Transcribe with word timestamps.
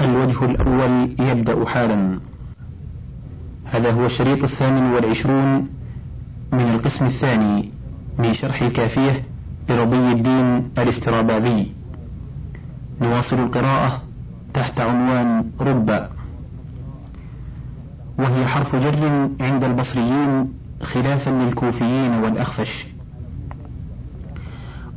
الوجه 0.00 0.44
الأول 0.44 1.14
يبدأ 1.20 1.64
حالا. 1.64 2.18
هذا 3.64 3.90
هو 3.90 4.06
الشريط 4.06 4.42
الثامن 4.42 4.82
والعشرون 4.92 5.68
من 6.52 6.60
القسم 6.74 7.04
الثاني 7.04 7.70
من 8.18 8.32
شرح 8.32 8.62
الكافية 8.62 9.24
لرضي 9.68 10.12
الدين 10.12 10.70
الاستراباذي. 10.78 11.72
نواصل 13.00 13.38
القراءة 13.38 14.02
تحت 14.54 14.80
عنوان 14.80 15.50
رب. 15.60 16.08
وهي 18.18 18.46
حرف 18.46 18.76
جر 18.76 19.28
عند 19.40 19.64
البصريين 19.64 20.52
خلافا 20.82 21.30
للكوفيين 21.30 22.14
والأخفش. 22.14 22.86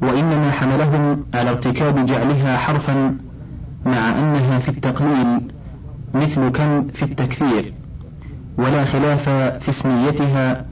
وإنما 0.02 0.52
حملهم 0.52 1.24
على 1.34 1.50
ارتكاب 1.50 2.06
جعلها 2.06 2.58
حرفا 2.58 3.18
مع 3.86 4.20
أنها 4.20 4.60
في 4.60 4.70
التقليل 4.70 5.52
مثل 6.14 6.50
كم 6.50 6.88
في 6.88 7.04
التكثير 7.04 7.74
ولا 8.58 8.86
خلاف 8.86 9.30
في 9.30 9.70
اسميتها 9.70 10.66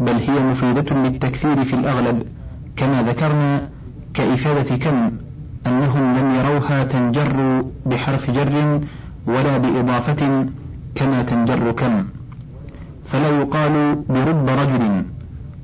بل 0.00 0.14
هي 0.14 0.42
مفيدة 0.42 0.96
للتكثير 0.96 1.64
في 1.64 1.74
الأغلب 1.74 2.22
كما 2.76 3.02
ذكرنا 3.02 3.68
كإفادة 4.14 4.76
كم 4.76 5.10
أنهم 5.66 6.16
لم 6.16 6.34
يروها 6.34 6.84
تنجر 6.84 7.64
بحرف 7.86 8.30
جر 8.30 8.80
ولا 9.26 9.56
بإضافة 9.58 10.46
كما 10.94 11.22
تنجر 11.22 11.72
كم. 11.72 12.04
فلا 13.04 13.28
يقال 13.28 13.94
برب 14.08 14.48
رجل 14.48 15.04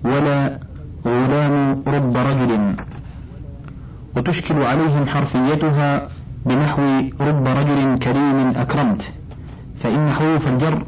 ولا 0.05 0.59
غلام 1.07 1.82
رب 1.87 2.16
رجل. 2.16 2.74
وتشكل 4.16 4.62
عليهم 4.62 5.07
حرفيتها 5.07 6.09
بنحو 6.46 6.82
رب 7.20 7.46
رجل 7.46 7.98
كريم 7.98 8.52
أكرمت 8.56 9.12
فإن 9.77 10.10
حروف 10.10 10.48
الجر 10.48 10.82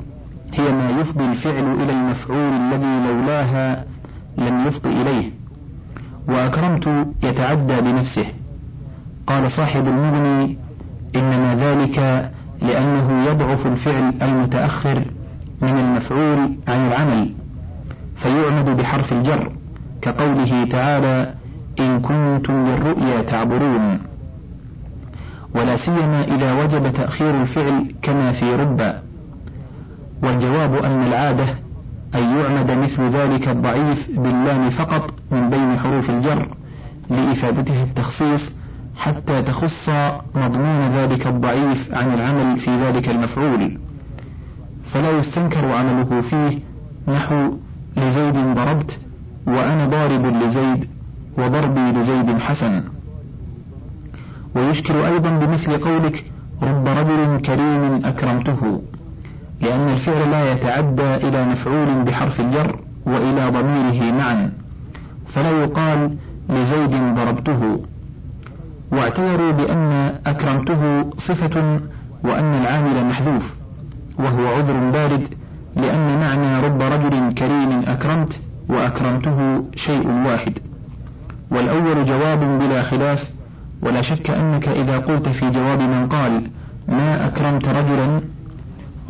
هي 0.54 0.72
ما 0.72 0.91
يفضي 1.00 1.24
الفعل 1.24 1.74
إلى 1.74 1.92
المفعول 1.92 2.52
الذي 2.52 3.06
لولاها 3.06 3.84
لم 4.38 4.66
يفضي 4.66 5.00
إليه 5.02 5.30
وأكرمت 6.28 7.06
يتعدى 7.22 7.80
بنفسه. 7.80 8.27
قال 9.27 9.50
صاحب 9.50 9.88
المغني 9.88 10.58
إنما 11.16 11.55
ذلك 11.55 12.30
لأنه 12.62 13.24
يضعف 13.27 13.66
الفعل 13.66 14.14
المتأخر 14.22 15.02
من 15.62 15.68
المفعول 15.78 16.39
عن 16.68 16.86
العمل 16.89 17.34
فيعمد 18.16 18.77
بحرف 18.77 19.12
الجر 19.12 19.52
كقوله 20.02 20.64
تعالى 20.64 21.34
إن 21.80 22.00
كنتم 22.00 22.66
للرؤيا 22.66 23.22
تعبرون 23.22 23.98
ولا 25.55 25.77
سيما 25.77 26.24
إذا 26.24 26.52
وجب 26.52 26.92
تأخير 26.92 27.41
الفعل 27.41 27.86
كما 28.02 28.33
في 28.33 28.55
رب 28.55 28.94
والجواب 30.22 30.74
أن 30.74 31.06
العادة 31.06 31.44
أن 32.14 32.38
يعمد 32.38 32.70
مثل 32.70 33.08
ذلك 33.08 33.48
الضعيف 33.48 34.19
باللام 34.19 34.70
فقط 34.70 35.11
من 35.30 35.50
بين 35.50 35.78
حروف 35.78 36.11
الجر 36.11 36.48
لإفادته 37.11 37.83
التخصيص 37.83 38.52
حتى 38.96 39.42
تخص 39.42 39.88
مضمون 40.34 40.91
ذلك 40.91 41.27
الضعيف 41.27 41.94
عن 41.94 42.14
العمل 42.14 42.58
في 42.58 42.70
ذلك 42.70 43.08
المفعول. 43.08 43.78
فلا 44.84 45.18
يستنكر 45.18 45.72
عمله 45.72 46.20
فيه 46.20 46.58
نحو 47.08 47.50
لزيد 47.96 48.34
ضربت 48.55 48.98
وأنا 49.46 49.86
ضارب 49.86 50.27
لزيد 50.27 50.89
وضربي 51.39 51.92
لزيد 51.92 52.39
حسن. 52.39 52.83
ويشكل 54.84 55.04
أيضا 55.12 55.30
بمثل 55.30 55.78
قولك 55.78 56.24
رب 56.62 56.88
رجل 56.88 57.40
كريم 57.40 58.04
أكرمته. 58.04 58.82
لأن 59.60 59.88
الفعل 59.88 60.30
لا 60.30 60.52
يتعدى 60.52 61.14
إلى 61.14 61.44
مفعول 61.44 62.04
بحرف 62.04 62.40
الجر 62.40 62.78
وإلى 63.06 63.48
ضميره 63.48 64.12
معا 64.12 64.52
فلا 65.27 65.50
يقال 65.50 66.17
لزيد 66.48 67.14
ضربته. 67.14 67.80
واعتذروا 68.92 69.52
بأن 69.52 70.14
أكرمته 70.27 71.11
صفة 71.18 71.80
وأن 72.24 72.55
العامل 72.55 73.06
محذوف 73.06 73.55
وهو 74.18 74.46
عذر 74.46 74.90
بارد 74.90 75.28
لأن 75.77 76.18
معنى 76.20 76.67
رب 76.67 76.83
رجل 76.83 77.34
كريم 77.34 77.83
أكرمت 77.86 78.40
وأكرمته 78.68 79.64
شيء 79.77 80.08
واحد. 80.27 80.58
والأول 81.50 82.05
جواب 82.05 82.58
بلا 82.58 82.83
خلاف 82.83 83.30
ولا 83.84 84.02
شك 84.02 84.30
أنك 84.30 84.68
إذا 84.68 84.98
قلت 84.98 85.28
في 85.28 85.50
جواب 85.50 85.80
من 85.80 86.08
قال 86.08 86.50
ما 86.89 87.27
أكرمت 87.27 87.68
رجلا 87.68 88.20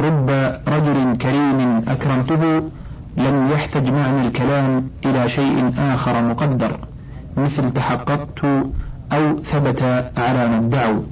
رب 0.01 0.31
رجل 0.69 1.17
كريم 1.17 1.83
أكرمته 1.89 2.63
لم 3.17 3.51
يحتج 3.53 3.91
معنى 3.93 4.27
الكلام 4.27 4.89
إلى 5.07 5.29
شيء 5.29 5.73
آخر 5.79 6.23
مقدر 6.23 6.79
مثل 7.37 7.71
تحققت 7.71 8.45
أو 9.13 9.37
ثبت 9.43 9.83
على 10.17 10.49
ما 10.49 10.57
ادعوا. 10.57 11.03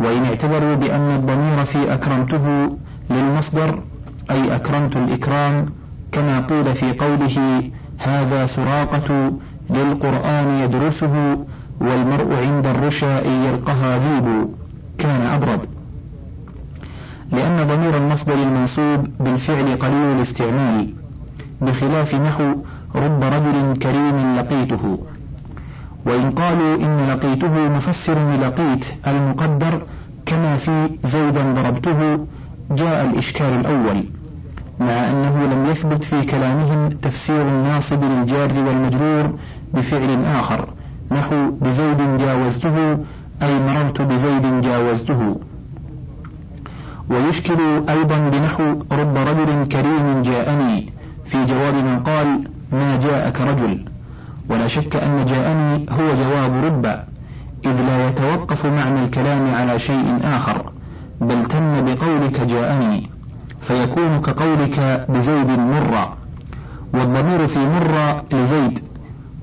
وإن 0.00 0.24
اعتبروا 0.24 0.74
بأن 0.74 1.14
الضمير 1.14 1.64
في 1.64 1.94
أكرمته 1.94 2.76
للمصدر 3.10 3.82
أي 4.30 4.56
أكرمت 4.56 4.96
الإكرام 4.96 5.66
كما 6.12 6.40
قيل 6.40 6.74
في 6.74 6.92
قوله 6.92 7.70
هذا 7.98 8.46
سراقة 8.46 9.32
للقرآن 9.70 10.50
يدرسه 10.50 11.44
والمرء 11.80 12.34
عند 12.46 12.66
الرشا 12.66 13.26
إن 13.26 13.44
يلقها 13.44 13.98
ذيب 13.98 14.48
كان 14.98 15.22
أبرد. 15.22 15.66
لأن 17.32 17.66
ضمير 17.66 17.96
المصدر 17.96 18.34
المنصوب 18.34 19.06
بالفعل 19.20 19.76
قليل 19.76 20.16
الاستعمال 20.16 20.94
بخلاف 21.60 22.14
نحو 22.14 22.54
رب 22.94 23.22
رجل 23.22 23.78
كريم 23.82 24.36
لقيته. 24.36 24.98
وإن 26.06 26.30
قالوا 26.30 26.76
إن 26.76 27.06
لقيته 27.10 27.68
مفسر 27.68 28.18
للقيت 28.30 28.84
المقدر 29.06 29.82
كما 30.26 30.56
في 30.56 30.88
زيدا 31.04 31.52
ضربته 31.52 32.26
جاء 32.70 33.04
الإشكال 33.04 33.60
الأول 33.60 34.04
مع 34.80 35.10
أنه 35.10 35.46
لم 35.52 35.66
يثبت 35.66 36.04
في 36.04 36.24
كلامهم 36.24 36.88
تفسير 36.88 37.48
الناصب 37.48 38.04
للجار 38.04 38.52
والمجرور 38.52 39.30
بفعل 39.74 40.24
آخر. 40.24 40.68
نحو 41.12 41.50
بزيد 41.60 42.16
جاوزته 42.18 42.98
أي 43.42 43.58
مررت 43.66 44.02
بزيد 44.02 44.60
جاوزته. 44.60 45.36
ويشكل 47.10 47.58
أيضا 47.88 48.18
بنحو 48.32 48.64
رب 48.92 49.16
رجل 49.16 49.68
كريم 49.68 50.22
جاءني 50.22 50.92
في 51.24 51.44
جواب 51.44 51.74
من 51.74 52.00
قال 52.00 52.44
ما 52.72 52.98
جاءك 52.98 53.40
رجل؟ 53.40 53.84
ولا 54.50 54.66
شك 54.66 54.96
أن 54.96 55.24
جاءني 55.26 55.86
هو 55.90 56.14
جواب 56.14 56.64
رب 56.64 56.86
إذ 57.64 57.86
لا 57.86 58.08
يتوقف 58.08 58.66
معنى 58.66 59.04
الكلام 59.04 59.54
على 59.54 59.78
شيء 59.78 60.18
آخر 60.24 60.72
بل 61.20 61.44
تم 61.44 61.84
بقولك 61.84 62.40
جاءني 62.40 63.10
فيكون 63.60 64.20
كقولك 64.20 65.06
بزيد 65.08 65.50
مرة 65.50 66.16
والضمير 66.94 67.46
في 67.46 67.58
مرة 67.58 68.24
لزيد. 68.32 68.89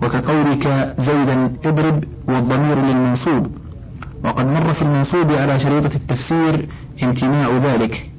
وكقولك 0.01 0.95
زيدا 0.97 1.53
اضرب 1.65 2.03
والضمير 2.27 2.77
للمنصوب. 2.81 3.47
وقد 4.23 4.47
مر 4.47 4.73
في 4.73 4.81
المنصوب 4.81 5.31
على 5.31 5.59
شريطة 5.59 5.95
التفسير 5.95 6.67
امتناع 7.03 7.49
ذلك. 7.57 8.11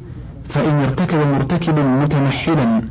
فإن 0.48 0.80
ارتكب 0.80 1.18
مرتكب 1.18 1.78
متمحلا 1.78 2.82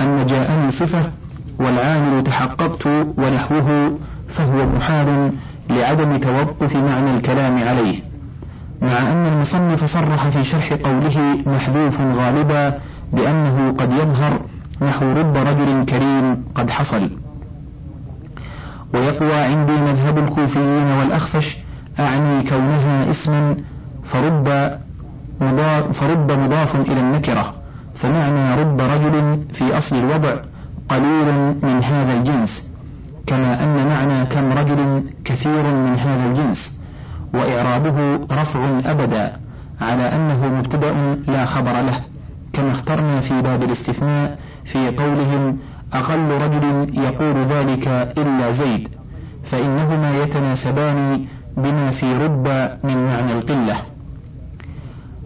أن 0.00 0.26
جاءني 0.26 0.70
صفة 0.70 1.10
والعامل 1.58 2.24
تحققت 2.24 2.86
ونحوه 3.16 3.98
فهو 4.28 4.66
محال 4.66 5.32
لعدم 5.70 6.16
توقف 6.16 6.76
معنى 6.76 7.16
الكلام 7.16 7.62
عليه. 7.68 8.02
مع 8.82 9.12
أن 9.12 9.26
المصنف 9.26 9.84
صرح 9.84 10.28
في 10.28 10.44
شرح 10.44 10.72
قوله 10.72 11.38
محذوف 11.46 12.00
غالبا 12.00 12.78
بأنه 13.12 13.74
قد 13.78 13.92
يظهر 13.92 14.40
نحو 14.82 15.12
رب 15.12 15.36
رجل 15.36 15.84
كريم 15.84 16.44
قد 16.54 16.70
حصل. 16.70 17.10
ويقوى 18.94 19.34
عندي 19.34 19.72
مذهب 19.72 20.18
الكوفيين 20.18 20.86
والأخفش 20.86 21.56
أعني 21.98 22.42
كونها 22.42 23.10
اسما 23.10 23.56
فرب 24.04 24.48
مضاف, 25.40 25.92
فرب 25.92 26.32
مضاف 26.32 26.76
إلى 26.76 27.00
النكرة. 27.00 27.54
فمعنى 27.94 28.60
رب 28.60 28.80
رجل 28.80 29.42
في 29.52 29.78
أصل 29.78 29.96
الوضع 29.96 30.34
قليل 30.88 31.54
من 31.62 31.82
هذا 31.84 32.12
الجنس 32.12 32.70
كما 33.26 33.62
أن 33.62 33.88
معنى 33.88 34.26
كم 34.26 34.52
رجل 34.52 35.02
كثير 35.24 35.62
من 35.62 35.96
هذا 35.98 36.26
الجنس. 36.26 36.78
وإعرابه 37.34 38.14
رفع 38.32 38.80
أبدا 38.84 39.32
على 39.80 40.14
أنه 40.14 40.48
مبتدأ 40.58 40.92
لا 41.28 41.44
خبر 41.44 41.72
له 41.72 42.00
كما 42.52 42.70
اخترنا 42.72 43.20
في 43.20 43.42
باب 43.42 43.62
الاستثناء 43.62 44.38
في 44.64 44.88
قولهم 44.88 45.58
أقل 45.92 46.30
رجل 46.30 46.98
يقول 46.98 47.42
ذلك 47.42 47.88
إلا 48.18 48.50
زيد 48.50 48.88
فإنهما 49.44 50.22
يتناسبان 50.22 51.24
بما 51.56 51.90
في 51.90 52.16
رب 52.16 52.48
من 52.84 53.06
معنى 53.06 53.32
القلة. 53.32 53.76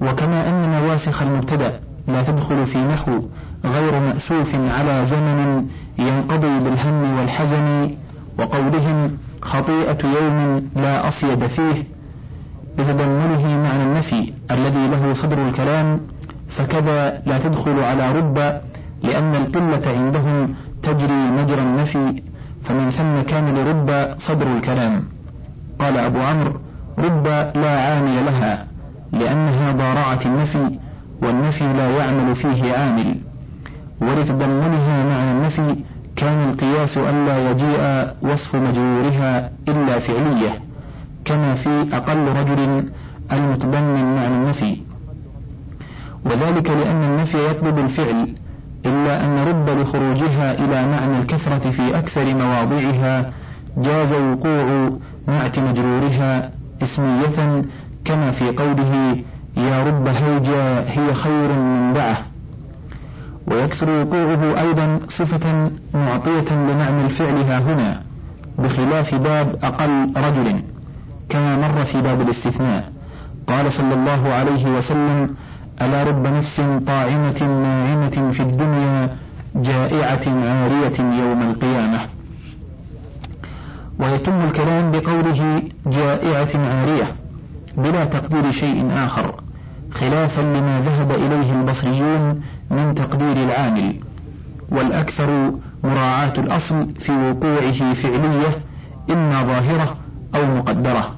وكما 0.01 0.49
أن 0.51 0.71
نواسخ 0.71 1.23
المبتدأ 1.23 1.81
لا 2.09 2.23
تدخل 2.23 2.67
في 2.67 2.79
نحو 2.79 3.21
غير 3.65 4.01
مأسوف 4.01 4.55
على 4.55 5.05
زمن 5.05 5.67
ينقضي 5.99 6.59
بالهم 6.65 7.19
والحزن 7.19 7.91
وقولهم 8.39 9.19
خطيئة 9.43 9.99
يوم 10.07 10.69
لا 10.77 11.09
أصيد 11.09 11.47
فيه 11.47 11.85
بتضمنه 12.79 13.63
معنى 13.63 13.83
النفي 13.83 14.33
الذي 14.51 14.89
له 14.89 15.13
صدر 15.13 15.49
الكلام 15.49 16.01
فكذا 16.49 17.23
لا 17.27 17.39
تدخل 17.39 17.81
على 17.83 18.13
رب 18.13 18.61
لأن 19.03 19.35
القلة 19.35 19.99
عندهم 19.99 20.55
تجري 20.83 21.31
مجرى 21.39 21.63
النفي 21.63 22.23
فمن 22.63 22.91
ثم 22.91 23.23
كان 23.23 23.55
لرب 23.55 24.19
صدر 24.19 24.57
الكلام. 24.57 25.05
قال 25.79 25.97
أبو 25.97 26.19
عمرو 26.19 26.53
رب 26.99 27.27
لا 27.57 27.81
عامل 27.81 28.25
لها 28.27 28.67
لأنها 29.13 29.73
ضارعت 29.73 30.27
النفي 30.27 30.79
والنفي 31.23 31.65
لا 31.65 31.97
يعمل 31.97 32.35
فيه 32.35 32.73
عامل. 32.73 33.17
ولتضمنها 34.01 35.05
معنى 35.05 35.33
النفي 35.33 35.77
كان 36.17 36.51
القياس 36.51 36.99
ألا 36.99 37.51
يجيء 37.51 38.11
وصف 38.23 38.57
مجرورها 38.57 39.51
إلا 39.69 39.99
فعلية 39.99 40.61
كما 41.25 41.55
في 41.55 41.87
أقل 41.93 42.27
رجل 42.41 42.89
المتضمن 43.33 44.15
معنى 44.15 44.35
النفي. 44.35 44.77
وذلك 46.25 46.71
لأن 46.71 47.03
النفي 47.03 47.51
يطلب 47.51 47.79
الفعل 47.79 48.35
إلا 48.87 49.25
أن 49.25 49.49
رب 49.49 49.81
لخروجها 49.81 50.53
إلى 50.53 50.87
معنى 50.87 51.19
الكثرة 51.19 51.71
في 51.71 51.99
أكثر 51.99 52.35
مواضعها 52.35 53.33
جاز 53.77 54.13
وقوع 54.13 54.91
نعت 55.27 55.59
مجرورها 55.59 56.51
اسمية 56.83 57.65
كما 58.05 58.31
في 58.31 58.45
قوله 58.51 59.17
يا 59.57 59.85
رب 59.87 60.09
هيجا 60.09 60.81
هي 60.81 61.15
خير 61.15 61.53
من 61.53 61.93
دعه. 61.93 62.17
ويكثر 63.47 63.91
وقوعه 63.91 64.61
أيضا 64.61 65.01
صفة 65.09 65.71
معطية 65.95 66.55
لمعنى 66.55 67.05
الفعل 67.05 67.37
ها 67.43 67.59
هنا 67.59 68.03
بخلاف 68.59 69.15
باب 69.15 69.57
أقل 69.63 70.13
رجل 70.17 70.63
كما 71.29 71.57
مر 71.57 71.85
في 71.85 72.03
باب 72.03 72.21
الاستثناء. 72.21 72.93
قال 73.47 73.73
صلى 73.73 73.95
الله 73.95 74.33
عليه 74.33 74.77
وسلم 74.77 75.35
ألا 75.83 76.03
رب 76.03 76.27
نفس 76.27 76.61
طاعمة 76.87 77.43
ناعمة 77.43 78.31
في 78.33 78.41
الدنيا 78.41 79.17
جائعة 79.57 80.23
عارية 80.27 80.99
يوم 81.21 81.43
القيامة. 81.43 81.99
ويتم 83.99 84.41
الكلام 84.41 84.91
بقوله 84.91 85.63
جائعة 85.87 86.49
عارية 86.55 87.07
بلا 87.77 88.05
تقدير 88.05 88.51
شيء 88.51 88.89
آخر 88.93 89.35
خلافا 89.91 90.41
لما 90.41 90.81
ذهب 90.87 91.11
إليه 91.11 91.53
البصريون 91.53 92.43
من 92.71 92.95
تقدير 92.95 93.45
العامل. 93.45 93.97
والأكثر 94.71 95.53
مراعاة 95.85 96.33
الأصل 96.39 96.95
في 96.99 97.13
وقوعه 97.13 97.93
فعلية 97.93 98.59
إما 99.11 99.43
ظاهرة 99.43 99.97
أو 100.35 100.57
مقدرة. 100.57 101.15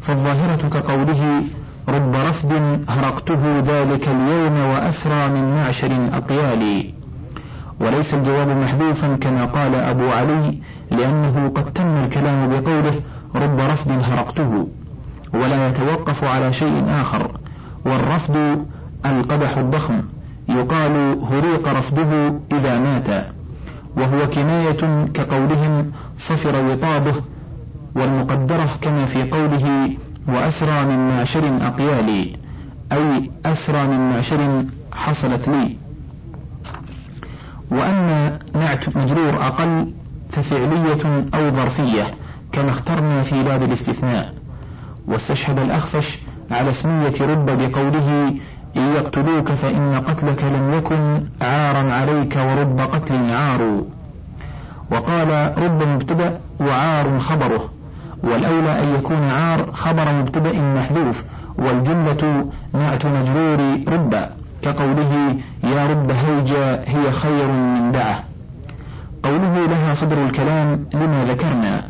فالظاهرة 0.00 0.68
كقوله 0.68 1.42
رب 1.90 2.14
رفض 2.14 2.52
هرقته 2.88 3.58
ذلك 3.58 4.08
اليوم 4.08 4.60
وأسرى 4.60 5.28
من 5.28 5.54
معشر 5.54 6.08
أطيالي. 6.12 6.94
وليس 7.80 8.14
الجواب 8.14 8.48
محذوفا 8.48 9.16
كما 9.20 9.44
قال 9.44 9.74
أبو 9.74 10.08
علي 10.08 10.58
لأنه 10.90 11.52
قد 11.54 11.72
تم 11.72 11.96
الكلام 12.04 12.48
بقوله 12.48 12.94
رب 13.34 13.60
رفض 13.60 13.90
هرقته. 13.90 14.68
ولا 15.34 15.68
يتوقف 15.68 16.24
على 16.24 16.52
شيء 16.52 16.84
آخر. 17.00 17.30
والرفض 17.84 18.64
القدح 19.06 19.56
الضخم. 19.56 20.02
يقال 20.48 21.18
هريق 21.30 21.68
رفضه 21.68 22.40
إذا 22.52 22.78
مات. 22.78 23.26
وهو 23.96 24.28
كناية 24.28 25.06
كقولهم 25.14 25.92
صفر 26.18 26.64
وطابه 26.64 27.14
والمقدرة 27.94 28.68
كما 28.80 29.04
في 29.04 29.22
قوله 29.22 29.90
وأسرى 30.34 30.84
من 30.84 31.08
معشر 31.08 31.56
أقيالي 31.60 32.36
أي 32.92 33.30
أسرى 33.46 33.86
من 33.86 34.10
معشر 34.10 34.64
حصلت 34.92 35.48
لي 35.48 35.76
وأما 37.70 38.38
نعت 38.54 38.96
مجرور 38.96 39.46
أقل 39.46 39.92
ففعلية 40.30 41.26
أو 41.34 41.50
ظرفية 41.50 42.02
كما 42.52 42.70
اخترنا 42.70 43.22
في 43.22 43.42
باب 43.42 43.62
الاستثناء. 43.62 44.34
واستشهد 45.06 45.58
الأخفش 45.58 46.18
على 46.50 46.70
اسمية 46.70 47.12
رب 47.20 47.46
بقوله 47.46 48.34
إن 48.76 48.94
يقتلوك 48.96 49.48
فإن 49.52 49.94
قتلك 50.06 50.44
لم 50.44 50.74
يكن 50.78 51.26
عارا 51.40 51.92
عليك 51.92 52.36
ورب 52.36 52.80
قتل 52.80 53.30
عار 53.30 53.82
وقال 54.90 55.52
رب 55.58 55.88
مبتدأ 55.88 56.40
وعار 56.60 57.18
خبره. 57.18 57.70
والأولى 58.22 58.82
أن 58.82 58.94
يكون 58.98 59.24
عار 59.24 59.70
خبر 59.72 60.12
مبتدأ 60.12 60.62
محذوف 60.62 61.24
والجملة 61.58 62.50
نعت 62.74 63.06
مجرور 63.06 63.58
رب 63.88 64.14
كقوله 64.62 65.36
يا 65.64 65.86
رب 65.86 66.10
هيجا 66.10 66.82
هي 66.86 67.10
خير 67.10 67.46
من 67.46 67.92
دعه 67.92 68.24
قوله 69.22 69.66
لها 69.66 69.94
صدر 69.94 70.24
الكلام 70.24 70.86
لما 70.94 71.24
ذكرنا. 71.24 71.82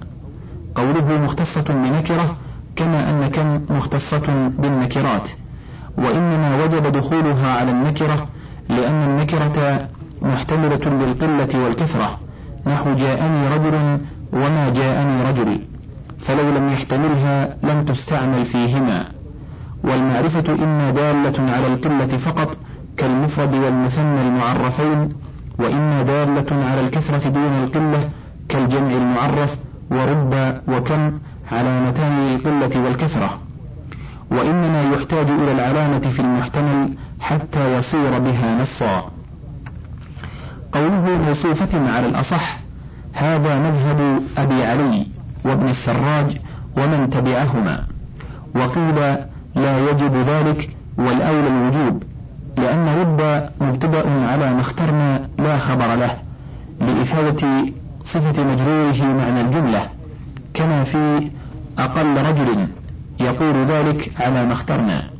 قوله 0.75 1.19
مختصة 1.25 1.65
بنكرة 1.69 2.37
كما 2.77 3.11
أن 3.11 3.31
كم 3.31 3.77
مختصة 3.77 4.51
بالنكرات. 4.59 5.29
وإنما 5.99 6.65
وجب 6.65 6.93
دخولها 6.93 7.59
على 7.59 7.71
النكرة 7.71 8.29
لأن 8.69 9.03
النكرة 9.03 9.89
محتملة 10.23 11.05
للقلة 11.05 11.65
والكثرة. 11.65 12.19
نحو 12.67 12.95
جاءني 12.95 13.49
رجل 13.55 13.99
وما 14.33 14.69
جاءني 14.69 15.29
رجل. 15.29 15.61
فلو 16.21 16.51
لم 16.51 16.69
يحتملها 16.73 17.57
لم 17.63 17.85
تستعمل 17.85 18.45
فيهما. 18.45 19.05
والمعرفة 19.85 20.65
إما 20.65 20.91
دالة 20.91 21.53
على 21.53 21.67
القلة 21.67 22.07
فقط 22.07 22.57
كالمفرد 22.97 23.55
والمثنى 23.55 24.21
المعرفين 24.21 25.09
وإما 25.59 26.03
دالة 26.03 26.65
على 26.65 26.81
الكثرة 26.81 27.29
دون 27.29 27.53
القلة 27.65 28.11
كالجمع 28.49 28.91
المعرف 28.91 29.57
ورب 29.91 30.61
وكم 30.69 31.19
علامتان 31.53 32.29
للقلة 32.29 32.85
والكثرة. 32.85 33.39
وإنما 34.31 34.83
يحتاج 34.95 35.31
إلى 35.31 35.53
العلامة 35.53 36.01
في 36.01 36.21
المحتمل 36.21 36.95
حتى 37.21 37.79
يصير 37.79 38.19
بها 38.19 38.63
نصا. 38.63 39.11
قوله 40.73 41.23
موصوفة 41.27 41.93
على 41.93 42.07
الأصح 42.07 42.59
هذا 43.15 43.59
مذهب 43.59 44.23
أبي 44.39 44.65
علي. 44.65 45.07
وابن 45.45 45.69
السراج 45.69 46.37
ومن 46.77 47.11
تبعهما. 47.11 47.85
وقيل 48.55 48.95
لا 49.55 49.91
يجب 49.91 50.17
ذلك 50.17 50.77
والأولى 50.99 51.49
الوجوب 51.49 52.03
لأن 52.57 52.89
رب 53.01 53.49
مبتدأ 53.61 54.27
على 54.27 54.55
ما 54.55 54.61
اخترنا 54.61 55.29
لا 55.39 55.57
خبر 55.57 55.95
له 55.95 56.17
لإفادة 56.81 57.49
صفة 58.05 58.45
مجروره 58.45 59.15
معنى 59.19 59.41
الجملة 59.41 59.89
كما 60.55 60.85
في 60.85 61.31
أقل 61.79 62.17
رجل 62.29 62.69
يقول 63.21 63.65
ذلك 63.65 64.13
على 64.21 64.45
ما 64.47 64.53
اخترنا. 64.53 65.11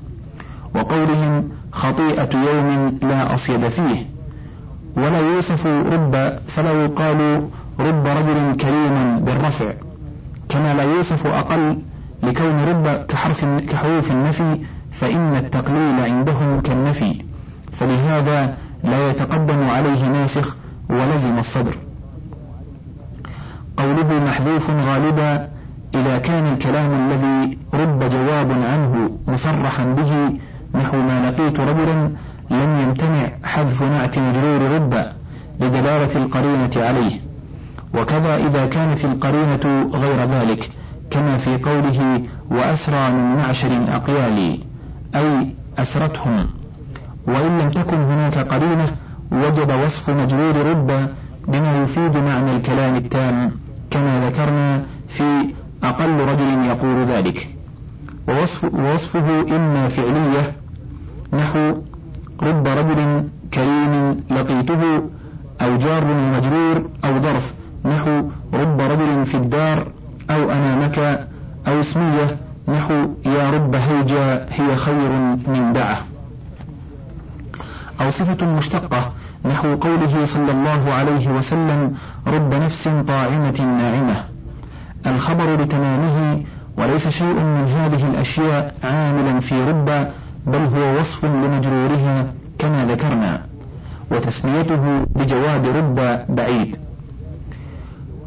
وقولهم 0.75 1.49
خطيئة 1.73 2.29
يوم 2.35 2.99
لا 3.03 3.35
أصيد 3.35 3.69
فيه 3.69 4.07
ولا 4.97 5.21
يوصف 5.21 5.67
رب 5.67 6.39
فلا 6.47 6.73
يقال 6.85 7.49
رب 7.79 8.07
رجل 8.07 8.57
كريم 8.57 9.19
بالرفع. 9.21 9.73
كما 10.51 10.75
لا 10.75 10.83
يوصف 10.83 11.27
أقل 11.27 11.79
لكون 12.23 12.65
رب 12.69 13.07
كحرف 13.07 13.45
كحروف 13.45 14.11
النفي 14.11 14.59
فإن 14.93 15.37
التقليل 15.37 16.01
عندهم 16.01 16.61
كالنفي. 16.61 17.25
فلهذا 17.73 18.57
لا 18.85 19.11
يتقدم 19.11 19.69
عليه 19.69 20.09
ناسخ 20.09 20.57
ولزم 20.91 21.39
الصدر. 21.39 21.75
قوله 23.77 24.25
محذوف 24.25 24.71
غالبا 24.71 25.49
إذا 25.95 26.19
كان 26.19 26.53
الكلام 26.53 27.11
الذي 27.11 27.59
رب 27.75 28.09
جواب 28.09 28.53
عنه 28.53 29.11
مصرحا 29.29 29.85
به 29.85 30.39
نحو 30.75 30.97
ما 30.97 31.31
لقيت 31.31 31.61
رجلا 31.61 32.11
لم 32.51 32.79
يمتنع 32.83 33.29
حذف 33.45 33.83
نعت 33.83 34.19
مجرور 34.19 34.63
رب 34.75 35.07
لدلالة 35.61 36.17
القرينة 36.17 36.71
عليه. 36.77 37.30
وكذا 37.95 38.37
إذا 38.37 38.67
كانت 38.67 39.05
القرينة 39.05 39.91
غير 39.95 40.25
ذلك 40.25 40.71
كما 41.11 41.37
في 41.37 41.57
قوله 41.57 42.23
وأسرى 42.51 43.11
من 43.11 43.37
معشر 43.37 43.69
أقيال 43.89 44.59
أي 45.15 45.55
أسرتهم. 45.79 46.47
وإن 47.27 47.59
لم 47.59 47.71
تكن 47.71 47.97
هناك 47.97 48.39
قرينة 48.39 48.97
وجب 49.33 49.85
وصف 49.85 50.11
مجرور 50.11 50.57
رب 50.57 50.91
بما 51.49 51.83
يفيد 51.83 52.17
معنى 52.17 52.57
الكلام 52.57 52.97
التام 52.97 53.53
كما 53.91 54.29
ذكرنا 54.29 54.85
في 55.09 55.55
أقل 55.83 56.21
رجل 56.21 56.65
يقول 56.65 57.05
ذلك. 57.05 57.49
ووصف 58.29 58.75
ووصفه 58.75 59.57
إما 59.57 59.89
فعلية 59.89 60.53
نحو 61.33 61.75
رب 62.43 62.67
رجل 62.67 63.29
كريم 63.55 64.25
لقيته 64.31 65.03
أو 65.61 65.77
جار 65.77 66.05
ومجرور 66.05 66.91
أو 67.05 67.21
ظرف. 67.21 67.60
نحو 67.85 68.23
رب 68.55 68.81
رجل 68.81 69.27
في 69.27 69.37
الدار 69.37 69.87
أو 70.31 70.53
أمامك 70.53 70.99
أو 71.69 71.81
اسمية 71.81 72.37
نحو 72.69 72.95
يا 73.27 73.51
رب 73.51 73.75
هيجا 73.75 74.47
هي 74.51 74.77
خير 74.77 75.11
من 75.47 75.73
دعه 75.75 75.99
أو 78.01 78.11
صفة 78.11 78.47
مشتقة 78.47 79.13
نحو 79.45 79.75
قوله 79.75 80.27
صلى 80.27 80.51
الله 80.51 80.93
عليه 80.93 81.29
وسلم 81.29 81.95
رب 82.27 82.55
نفس 82.55 82.89
طاعمة 82.89 83.61
ناعمة. 83.61 84.25
الخبر 85.07 85.57
لتمامه 85.57 86.43
وليس 86.77 87.09
شيء 87.09 87.35
من 87.35 87.73
هذه 87.77 88.11
الأشياء 88.11 88.75
عاملا 88.85 89.41
في 89.41 89.65
رب 89.65 90.09
بل 90.47 90.59
هو 90.77 91.01
وصف 91.01 91.25
لمجرورها 91.25 92.27
كما 92.59 92.85
ذكرنا. 92.85 93.43
وتسميته 94.11 95.05
بجواد 95.17 95.67
رب 95.67 96.21
بعيد. 96.29 96.77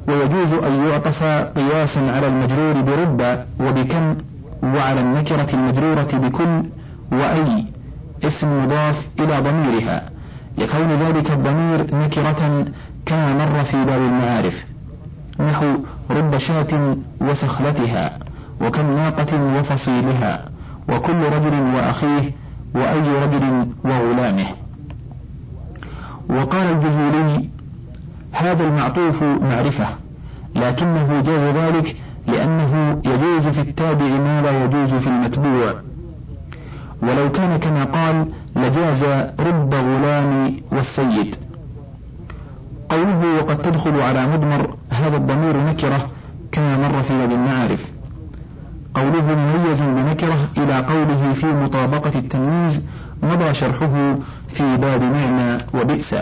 ويجوز 0.08 0.54
أن 0.54 0.88
يعطف 0.88 1.24
قياسا 1.24 2.00
على 2.00 2.28
المجرور 2.28 2.74
برب 2.82 3.46
وبكم 3.60 4.16
وعلى 4.64 5.02
النكرة 5.02 5.48
المجرورة 5.54 6.08
بكل 6.14 6.64
وأي 7.12 7.66
اسم 8.24 8.64
مضاف 8.64 9.08
إلى 9.20 9.40
ضميرها. 9.40 10.10
لكون 10.58 10.92
ذلك 10.94 11.32
الضمير 11.32 11.96
نكرة 11.96 12.66
كما 13.06 13.34
مر 13.34 13.64
في 13.64 13.86
باب 13.86 14.02
المعارف. 14.02 14.66
نحو 15.40 15.66
رب 16.12 16.38
شاة 16.38 16.98
وسخلتها 17.22 18.20
وكم 18.62 18.96
ناقة 18.96 19.58
وفصيلها 19.60 20.46
وكل 20.90 21.24
رجل 21.24 21.76
وأخيه 21.76 22.32
وأي 22.76 23.24
رجل 23.24 23.68
وغلامه. 23.86 24.46
وقال 26.30 26.68
الجزولي 26.68 27.50
هذا 28.34 28.64
المعطوف 28.64 29.24
معرفة 29.24 29.86
لكنه 30.56 31.22
جاز 31.22 31.56
ذلك 31.56 31.96
لأنه 32.28 33.02
يجوز 33.06 33.48
في 33.48 33.62
التابع 33.62 34.06
ما 34.06 34.42
لا 34.42 34.64
يجوز 34.66 34.94
في 34.94 35.08
المتبوع. 35.08 35.74
ولو 37.02 37.32
كان 37.32 37.58
كما 37.58 37.84
قال 37.84 38.26
لجاز 38.56 39.04
رب 39.40 39.74
غلام 39.74 40.56
والسيد. 40.72 41.36
قوله 42.90 43.36
وقد 43.40 43.62
تدخل 43.62 44.02
على 44.02 44.28
مضمر 44.28 44.76
هذا 44.90 45.18
الضمير 45.18 45.58
نكرة 45.58 46.10
كما 46.52 46.78
مر 46.78 47.02
في 47.02 47.18
باب 47.18 47.32
المعارف. 47.32 47.92
قوله 48.94 49.36
مميز 49.36 49.82
بنكرة 49.82 50.38
إلى 50.58 50.78
قوله 50.78 51.34
في 51.34 51.48
مطابقة 51.48 52.20
التمييز 52.20 52.90
مضى 53.24 53.54
شرحه 53.54 54.16
في 54.48 54.78
باب 54.78 55.02
نعمة 55.04 55.62
وبئس. 55.74 56.16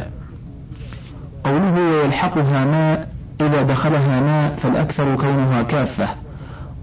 قوله 1.43 1.81
ويلحقها 1.81 2.65
ماء 2.65 3.07
إذا 3.41 3.61
دخلها 3.61 4.19
ماء 4.19 4.55
فالأكثر 4.55 5.15
كونها 5.15 5.63
كافة. 5.63 6.07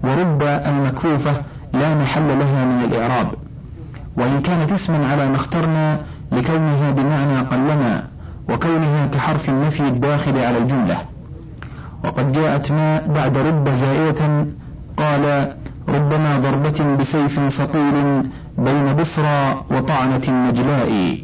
ورب 0.03 0.43
المكفوفة 0.43 1.31
لا 1.73 1.95
محل 1.95 2.39
لها 2.39 2.65
من 2.65 2.83
الإعراب. 2.83 3.27
وإن 4.17 4.41
كانت 4.41 4.71
اسما 4.71 5.07
على 5.07 5.27
ما 5.27 5.35
اخترنا 5.35 5.99
لكونها 6.31 6.91
بمعنى 6.91 7.39
قلما 7.39 8.03
وكونها 8.49 9.07
كحرف 9.07 9.49
النفي 9.49 9.87
الداخل 9.87 10.37
على 10.37 10.57
الجملة. 10.57 10.97
وقد 12.03 12.31
جاءت 12.31 12.71
ما 12.71 13.01
بعد 13.07 13.37
رب 13.37 13.69
زائدة 13.69 14.45
قال 14.97 15.53
ربما 15.89 16.39
ضربة 16.39 16.95
بسيف 16.99 17.39
صقيل 17.47 18.23
بين 18.57 18.93
بصرى 18.93 19.65
وطعنة 19.71 20.49
نجلاء 20.49 21.17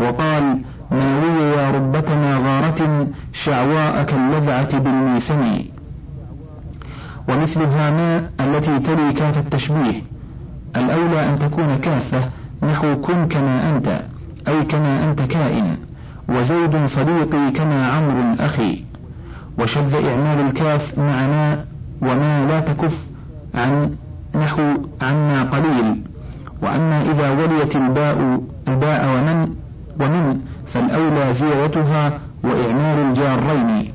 وقال 0.00 0.62
ناوي 0.90 1.56
يا 1.56 1.70
ربتنا 1.70 2.36
غارة 2.36 3.08
شعواء 3.32 4.02
كاللذعة 4.02 4.78
بالميسم 4.78 5.64
ومثلها 7.28 7.90
ما 7.90 8.30
التي 8.40 8.78
تلي 8.78 9.12
كاف 9.12 9.38
التشبيه. 9.38 10.02
الأولى 10.76 11.28
أن 11.28 11.38
تكون 11.38 11.76
كافة 11.82 12.28
نحو 12.62 13.00
كن 13.00 13.28
كما 13.28 13.70
أنت 13.70 14.00
أي 14.48 14.64
كما 14.64 15.04
أنت 15.04 15.22
كائن. 15.22 15.76
وزيد 16.28 16.86
صديقي 16.86 17.50
كما 17.50 17.88
عمرو 17.92 18.34
أخي 18.40 18.84
وشذ 19.58 19.94
إعمال 19.94 20.46
الكاف 20.46 20.98
مع 20.98 21.26
ما 21.26 21.64
وما 22.02 22.46
لا 22.46 22.60
تكف 22.60 23.06
عن 23.54 23.90
نحو 24.34 24.62
عنا 25.02 25.42
قليل. 25.42 26.02
وأما 26.62 27.02
إذا 27.02 27.30
وليت 27.30 27.76
الباء 27.76 28.40
الباء 28.68 29.08
ومن 29.16 29.54
ومن 30.00 30.40
فالأولى 30.72 31.32
زيادتها 31.32 32.18
وإعمال 32.44 32.98
الجارين. 32.98 33.92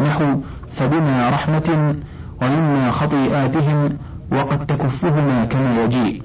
نحو 0.00 0.40
فبما 0.70 1.30
رحمة 1.30 1.94
ومما 2.42 2.90
خطيئاتهم 2.90 3.96
وقد 4.32 4.66
تكفهما 4.66 5.44
كما 5.44 5.84
يجيء. 5.84 6.22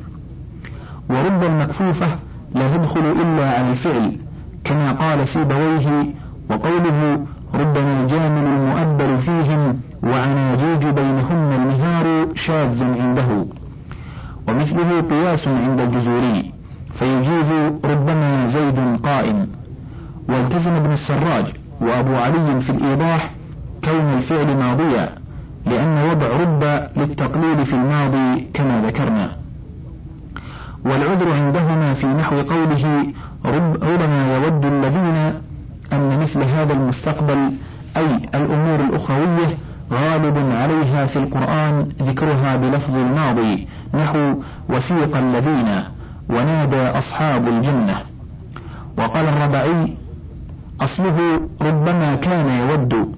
ورب 1.09 1.43
المكفوفة 1.43 2.07
لا 2.55 2.77
تدخل 2.77 2.99
إلا 2.99 3.49
على 3.49 3.69
الفعل 3.69 4.17
كما 4.63 4.91
قال 4.91 5.27
سيبويه 5.27 6.13
وقوله 6.49 7.25
ربما 7.53 8.01
الجامل 8.01 8.45
المؤبل 8.47 9.17
فيهم 9.17 9.79
وعناجيج 10.03 10.87
بينهن 10.87 11.53
المهار 11.53 12.35
شاذ 12.35 12.83
عنده. 12.83 13.45
ومثله 14.47 15.01
قياس 15.01 15.47
عند 15.47 15.79
الجزوري 15.79 16.51
فيجيز 16.93 17.51
ربما 17.85 18.45
زيد 18.47 18.99
قائم. 19.03 19.47
والتزم 20.29 20.71
ابن 20.71 20.91
السراج 20.91 21.45
وأبو 21.81 22.15
علي 22.15 22.61
في 22.61 22.69
الإيضاح 22.69 23.31
كون 23.83 24.13
الفعل 24.17 24.57
ماضيا 24.57 25.09
لأن 25.65 26.09
وضع 26.09 26.27
رب 26.27 26.89
للتقليل 26.97 27.65
في 27.65 27.73
الماضي 27.73 28.47
كما 28.53 28.81
ذكرنا. 28.85 29.31
والعذر 30.85 31.33
عندهما 31.33 31.93
في 31.93 32.05
نحو 32.05 32.35
قوله 32.35 33.13
رب 33.45 33.83
ربما 33.83 34.35
يود 34.35 34.65
الذين 34.65 35.41
أن 35.93 36.19
مثل 36.21 36.43
هذا 36.43 36.73
المستقبل 36.73 37.51
أي 37.97 38.15
الأمور 38.35 38.79
الأخروية 38.89 39.57
غالب 39.91 40.37
عليها 40.51 41.05
في 41.05 41.15
القرآن 41.19 41.89
ذكرها 42.01 42.55
بلفظ 42.55 42.95
الماضي 42.95 43.67
نحو 43.93 44.33
وسيق 44.69 45.17
الذين 45.17 45.83
ونادى 46.29 46.81
أصحاب 46.81 47.47
الجنة. 47.47 47.95
وقال 48.97 49.25
الربعي 49.25 49.97
أصله 50.83 51.39
ربما 51.61 52.15
كان 52.15 52.49
يود 52.49 53.15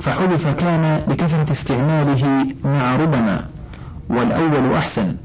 فحذف 0.00 0.54
كان 0.54 1.00
لكثرة 1.08 1.52
استعماله 1.52 2.46
مع 2.64 2.96
ربما 2.96 3.44
والأول 4.10 4.74
أحسن 4.76 5.16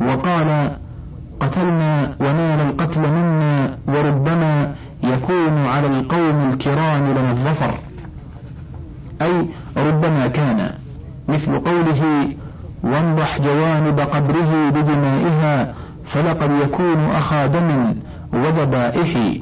وقال 0.00 0.70
قتلنا 1.40 2.16
ونال 2.20 2.60
القتل 2.60 3.00
منا 3.00 3.78
وربما 3.88 4.74
يكون 5.02 5.58
على 5.66 5.86
القوم 5.86 6.50
الكرام 6.52 7.10
لنا 7.10 7.30
الظفر 7.30 7.78
أي 9.22 9.46
ربما 9.76 10.26
كان 10.26 10.70
مثل 11.28 11.58
قوله 11.58 12.28
وانضح 12.82 13.40
جوانب 13.40 14.00
قبره 14.00 14.70
بدمائها 14.70 15.74
فلقد 16.04 16.50
يكون 16.64 17.10
أخا 17.16 17.46
دم 17.46 17.94
وذبائح 18.32 19.36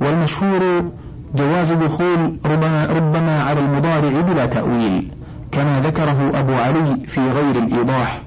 والمشهور 0.00 0.90
جواز 1.34 1.72
دخول 1.72 2.36
ربما, 2.44 2.86
ربما 2.86 3.42
على 3.42 3.60
المضارع 3.60 4.20
بلا 4.20 4.46
تأويل 4.46 5.10
كما 5.52 5.80
ذكره 5.80 6.30
أبو 6.34 6.52
علي 6.52 7.06
في 7.06 7.20
غير 7.20 7.58
الإيضاح. 7.58 8.22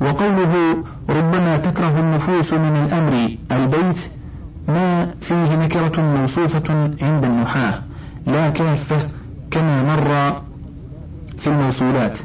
وقوله 0.00 0.76
ربما 1.08 1.56
تكره 1.56 2.00
النفوس 2.00 2.52
من 2.52 2.76
الأمر 2.86 3.36
البيت 3.52 3.98
ما 4.68 5.06
فيه 5.20 5.56
نكرة 5.56 6.00
موصوفة 6.00 6.90
عند 7.02 7.24
النحاة 7.24 7.74
لا 8.26 8.50
كافة 8.50 9.08
كما 9.50 9.82
مر 9.82 10.42
في 11.38 11.46
الموصولات. 11.46 12.18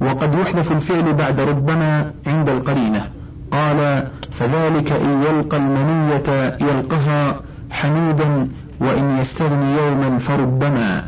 وقد 0.00 0.34
يحذف 0.34 0.72
الفعل 0.72 1.12
بعد 1.12 1.40
ربما 1.40 2.12
عند 2.26 2.48
القرينة. 2.48 3.06
قال 3.52 4.08
فذلك 4.30 4.92
إن 4.92 5.22
يلقى 5.22 5.56
المنية 5.56 6.56
يلقها 6.60 7.40
حميدا 7.70 8.48
وإن 8.80 9.18
يستغني 9.20 9.76
يوما 9.76 10.18
فربما. 10.18 11.04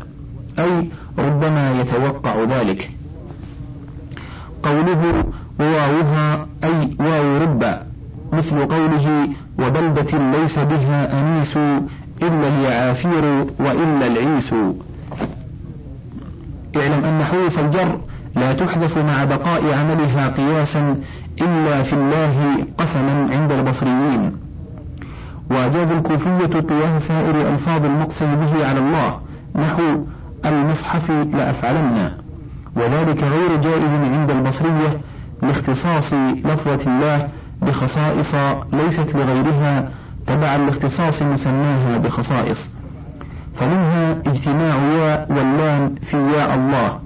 أي 0.59 0.89
ربما 1.17 1.81
يتوقع 1.81 2.43
ذلك. 2.43 2.91
قوله 4.63 5.23
وواوها 5.59 6.47
أي 6.63 6.95
واو 6.99 7.37
ربا 7.37 7.83
مثل 8.33 8.65
قوله 8.65 9.29
وبلدة 9.59 10.39
ليس 10.39 10.59
بها 10.59 11.19
أنيس 11.19 11.57
إلا 12.21 12.47
اليعافير 12.47 13.45
وإلا 13.59 14.07
العيس. 14.07 14.53
اعلم 16.75 17.03
أن 17.05 17.23
حروف 17.23 17.59
الجر 17.59 17.99
لا 18.35 18.53
تحذف 18.53 18.97
مع 18.97 19.23
بقاء 19.23 19.73
عملها 19.73 20.27
قياسا 20.27 20.95
إلا 21.41 21.81
في 21.81 21.93
الله 21.93 22.65
قسما 22.77 23.27
عند 23.31 23.51
البصريين. 23.51 24.31
وأجاز 25.51 25.91
الكوفية 25.91 26.59
قياس 26.59 27.01
سائر 27.07 27.53
ألفاظ 27.53 27.85
المقسم 27.85 28.35
به 28.35 28.67
على 28.67 28.79
الله 28.79 29.19
نحو 29.55 29.81
المصحف 30.45 31.11
لأفعلن. 31.11 32.11
وذلك 32.75 33.23
غير 33.23 33.61
جائز 33.61 34.13
عند 34.13 34.31
البصرية 34.31 35.01
لاختصاص 35.43 36.13
لفظة 36.45 36.79
الله 36.87 37.27
بخصائص 37.61 38.35
ليست 38.73 39.15
لغيرها 39.15 39.89
تبعا 40.27 40.57
لاختصاص 40.57 41.21
مسماها 41.21 41.97
بخصائص. 41.97 42.69
فمنها 43.55 44.11
اجتماع 44.25 44.75
ياء 44.75 45.27
واللام 45.29 45.95
في 46.01 46.17
ياء 46.17 46.55
الله. 46.55 46.99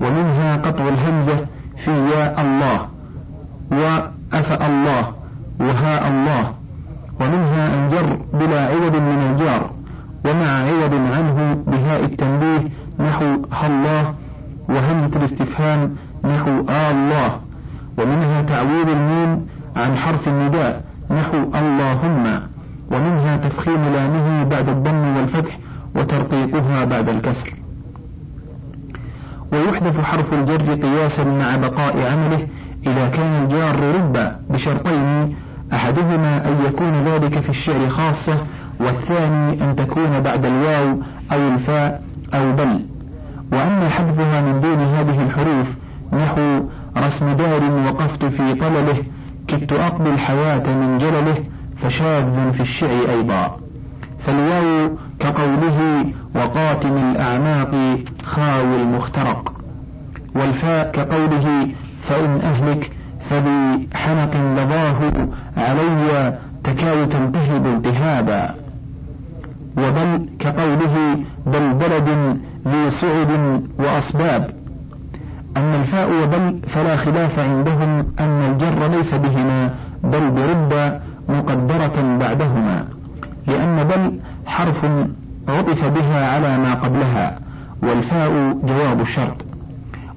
ومنها 0.00 0.56
قطع 0.56 0.88
الهمزة 0.88 1.46
في 1.76 1.90
ياء 1.90 2.40
الله 2.40 2.88
وأفأ 3.70 4.66
الله 4.66 5.12
وهاء 5.60 6.08
الله. 6.08 6.52
ومنها 7.20 7.74
أنجر 7.74 8.18
بلا 8.32 8.60
عوض 8.66 8.96
من 8.96 9.30
الجار 9.30 9.70
ومع 10.24 10.46
عوض 10.46 10.94
عنه 10.94 11.64
بهاء 11.66 12.04
التنبيه 12.04 12.68
نحو 13.00 13.24
الله 13.66 14.14
وهمزة 14.68 15.16
الاستفهام 15.16 15.96
نحو 16.24 16.50
آه 16.68 16.90
الله. 16.90 17.40
ومنها 17.98 18.42
تعويض 18.42 18.88
الميم 18.88 19.46
عن 19.76 19.96
حرف 19.96 20.28
النداء 20.28 20.84
نحو 21.10 21.36
اللهم. 21.36 22.40
ومنها 22.90 23.36
تفخيم 23.36 23.84
لامه 23.94 24.44
بعد 24.44 24.68
الضم 24.68 25.16
والفتح 25.16 25.58
وترقيقها 25.94 26.84
بعد 26.84 27.08
الكسر. 27.08 27.59
ويحذف 29.52 30.00
حرف 30.00 30.32
الجر 30.32 30.74
قياسا 30.74 31.24
مع 31.24 31.56
بقاء 31.56 31.96
عمله 32.12 32.46
إذا 32.86 33.08
كان 33.08 33.42
الجار 33.42 33.94
رب 33.94 34.32
بشرطين 34.50 35.36
أحدهما 35.72 36.48
أن 36.48 36.64
يكون 36.66 36.92
ذلك 37.04 37.40
في 37.40 37.50
الشعر 37.50 37.88
خاصة 37.88 38.38
والثاني 38.80 39.64
أن 39.64 39.76
تكون 39.76 40.20
بعد 40.20 40.44
الواو 40.44 40.96
أو 41.32 41.48
الفاء 41.54 42.02
أو 42.34 42.52
بل. 42.52 42.80
وأما 43.52 43.88
حذفها 43.88 44.40
من 44.40 44.60
دون 44.60 44.78
هذه 44.78 45.22
الحروف 45.22 45.74
نحو 46.12 46.60
رسم 46.96 47.32
دار 47.32 47.62
وقفت 47.86 48.24
في 48.24 48.54
طلله 48.54 49.02
كدت 49.48 49.72
أقضي 49.72 50.10
الحياة 50.10 50.62
من 50.66 50.98
جلله 50.98 51.44
فشاذ 51.82 52.52
في 52.52 52.60
الشعر 52.60 53.10
أيضا. 53.10 53.56
فالواو 54.20 54.90
كقوله 55.20 56.04
وقاتم 56.34 56.96
الأعناق 56.96 57.98
خاوي 58.24 58.82
المخترق 58.82 59.52
والفاء 60.34 60.90
كقوله 60.90 61.68
فإن 62.02 62.40
أهلك 62.40 62.90
فذي 63.20 63.88
حنق 63.94 64.36
لظاه 64.36 65.28
علي 65.56 66.38
تكاد 66.64 67.08
تلتهب 67.08 67.66
التهابا 67.66 68.54
وبل 69.78 70.28
كقوله 70.38 71.16
بل 71.46 71.74
بلد 71.74 72.38
ذي 72.68 72.90
صعد 72.90 73.62
وأصباب 73.78 74.50
أما 75.56 75.80
الفاء 75.80 76.08
وبل 76.22 76.60
فلا 76.68 76.96
خلاف 76.96 77.38
عندهم 77.38 78.06
أن 78.20 78.42
الجر 78.50 78.96
ليس 78.96 79.14
بهما 79.14 79.74
بل 80.04 80.30
برب 80.30 81.00
مقدرة 81.28 82.16
بعدهما. 82.20 82.84
بل 83.90 84.20
حرف 84.46 84.84
عطف 85.48 85.84
بها 85.84 86.34
على 86.34 86.58
ما 86.58 86.74
قبلها 86.74 87.38
والفاء 87.82 88.58
جواب 88.64 89.00
الشرط. 89.00 89.36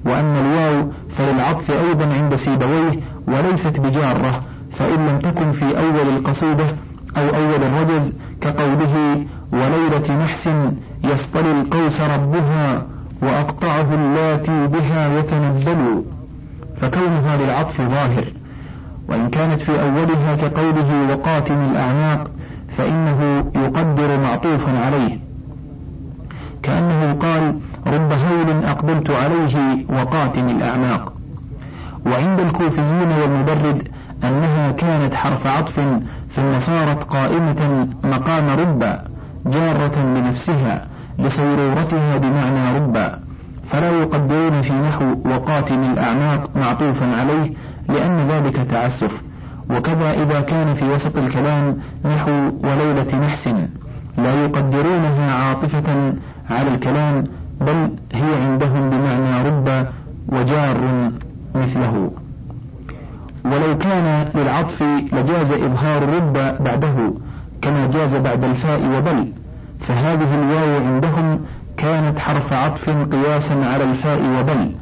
وأما 0.06 0.40
الواو 0.40 0.92
فللعطف 1.10 1.70
أيضا 1.70 2.14
عند 2.14 2.34
سيبويه 2.34 3.00
وليست 3.28 3.80
بجارة 3.80 4.42
فإن 4.72 5.06
لم 5.06 5.18
تكن 5.18 5.52
في 5.52 5.64
أول 5.78 6.08
القصيدة 6.16 6.64
أو 7.16 7.22
أول 7.22 7.62
الرجز 7.62 8.12
كقوله 8.40 9.24
وليلة 9.52 10.24
نحس 10.24 10.48
يصطلي 11.04 11.60
القوس 11.60 12.00
ربها 12.00 12.86
وأقطعه 13.22 13.94
اللاتي 13.94 14.66
بها 14.66 15.18
يتنبل. 15.18 16.04
فكونها 16.80 17.36
للعطف 17.36 17.80
ظاهر. 17.80 18.24
وإن 19.08 19.30
كانت 19.30 19.60
في 19.60 19.82
أولها 19.82 20.36
كقوله 20.36 21.12
وقاتم 21.12 21.54
الأعناق 21.54 22.30
فإنه 22.76 23.44
يقدر 23.54 24.20
معطوفا 24.20 24.78
عليه. 24.86 25.18
كأنه 26.62 27.12
قال 27.12 27.60
رب 27.86 28.12
هول 28.12 28.64
أقبلت 28.64 29.10
عليه 29.10 29.84
وقاتم 29.88 30.48
الأعناق 30.48 31.12
وعند 32.06 32.40
الكوفيين 32.40 33.08
والمبرد 33.22 33.88
أنها 34.24 34.70
كانت 34.70 35.14
حرف 35.14 35.46
عطف 35.46 35.80
ثم 36.30 36.58
صارت 36.58 37.02
قائمة 37.02 37.88
مقام 38.04 38.48
رب 38.48 38.98
جارة 39.46 40.14
بنفسها 40.14 40.86
لصيرورتها 41.18 42.16
بمعنى 42.16 42.78
رب. 42.78 43.12
فلا 43.64 43.90
يقدرون 43.90 44.62
في 44.62 44.72
نحو 44.72 45.04
وقاتم 45.24 45.82
الأعناق 45.92 46.50
معطوفا 46.56 47.16
عليه 47.20 47.52
لأن 47.88 48.28
ذلك 48.28 48.56
تعسف. 48.56 49.22
وكذا 49.70 50.12
إذا 50.12 50.40
كان 50.40 50.74
في 50.74 50.84
وسط 50.84 51.16
الكلام 51.16 51.76
نحو 52.04 52.30
وليلة 52.64 53.18
نحس 53.26 53.48
لا 54.18 54.44
يقدرونها 54.44 55.34
عاطفة 55.34 56.14
على 56.50 56.74
الكلام 56.74 57.24
بل 57.60 57.90
هي 58.12 58.34
عندهم 58.42 58.90
بمعنى 58.90 59.48
رب 59.48 59.86
وجار 60.28 60.76
مثله. 61.54 62.10
ولو 63.44 63.78
كان 63.78 64.28
للعطف 64.34 64.82
لجاز 65.12 65.52
إظهار 65.52 66.02
رب 66.02 66.32
بعده 66.60 67.12
كما 67.62 67.86
جاز 67.86 68.14
بعد 68.14 68.44
الفاء 68.44 68.80
وبل 68.96 69.32
فهذه 69.80 70.34
الواو 70.34 70.86
عندهم 70.86 71.40
كانت 71.76 72.18
حرف 72.18 72.52
عطف 72.52 72.90
قياسا 72.90 73.54
على 73.54 73.84
الفاء 73.84 74.18
وبل 74.18 74.72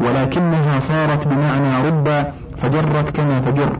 ولكنها 0.00 0.80
صارت 0.80 1.28
بمعنى 1.28 1.88
رب 1.88 2.26
فجرت 2.56 3.10
كما 3.10 3.38
تجر. 3.40 3.78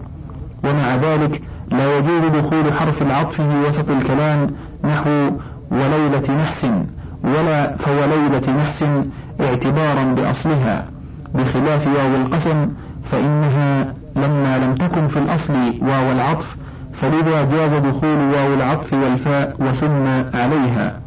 ومع 0.65 0.97
ذلك 0.97 1.43
لا 1.71 1.99
يجوز 1.99 2.25
دخول 2.25 2.73
حرف 2.73 3.03
العطف 3.03 3.41
في 3.41 3.69
وسط 3.69 3.91
الكلام 3.91 4.51
نحو 4.85 5.31
وليلة 5.71 6.43
نحس 6.43 6.67
ولا 7.25 7.77
فوليلة 7.77 8.53
نحس 8.63 8.85
اعتبارا 9.41 10.05
بأصلها. 10.05 10.85
بخلاف 11.35 11.87
واو 11.87 12.17
القسم 12.17 12.69
فإنها 13.05 13.95
لما 14.17 14.59
لم 14.59 14.75
تكن 14.75 15.09
في 15.09 15.19
الأصل 15.19 15.55
واو 15.83 16.13
العطف 16.13 16.57
فلذا 16.93 17.43
جاز 17.43 17.73
دخول 17.73 18.19
واو 18.19 18.55
العطف 18.55 18.93
والفاء 18.93 19.57
وثم 19.61 20.07
عليها. 20.39 21.01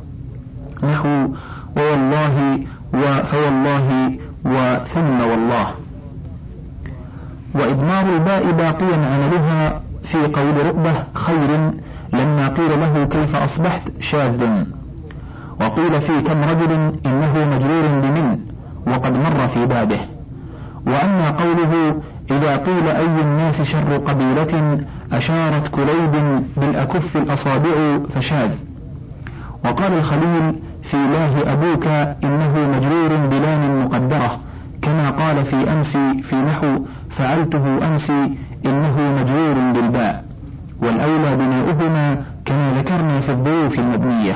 نحو 0.83 1.27
ووالله 1.77 2.59
فوالله 3.31 4.11
وثم 4.45 5.21
والله 5.21 5.80
وإضمار 7.53 8.05
الباء 8.15 8.51
باقيا 8.51 8.95
عملها 8.95 9.81
في 10.03 10.17
قول 10.17 10.65
رؤبة 10.65 10.93
خير 11.13 11.71
لما 12.13 12.47
قيل 12.47 12.79
له 12.79 13.07
كيف 13.11 13.35
أصبحت 13.35 13.81
شاذ. 13.99 14.41
وقيل 15.61 16.01
في 16.01 16.21
كم 16.21 16.43
رجل 16.43 16.71
إنه 17.05 17.55
مجرور 17.55 17.87
بمن 18.03 18.39
وقد 18.87 19.13
مر 19.13 19.47
في 19.47 19.65
بابه. 19.65 19.99
وأما 20.87 21.29
قوله 21.29 21.95
إذا 22.31 22.55
قيل 22.57 22.87
أي 22.87 23.21
الناس 23.21 23.61
شر 23.61 23.97
قبيلة 23.97 24.79
أشارت 25.11 25.67
كليب 25.67 26.43
بالأكف 26.57 27.17
الأصابع 27.17 27.99
فشاذ. 28.15 28.49
وقال 29.65 29.93
الخليل 29.93 30.53
في 30.83 30.93
الله 30.93 31.53
أبوك 31.53 31.85
إنه 32.23 32.77
مجرور 32.77 33.27
بلام 33.31 33.85
مقدرة 33.85 34.39
كما 34.81 35.09
قال 35.09 35.45
في 35.45 35.55
أمس 35.73 35.97
في 35.97 36.35
نحو 36.35 36.85
فعلته 37.09 37.87
أمس 37.87 38.09
إنه 38.65 39.21
مجرور 39.21 39.71
بالباء 39.73 40.25
والأولى 40.81 41.35
بناؤهما 41.35 42.23
كما 42.45 42.73
ذكرنا 42.79 43.19
في 43.19 43.31
الظروف 43.31 43.79
المبنية. 43.79 44.35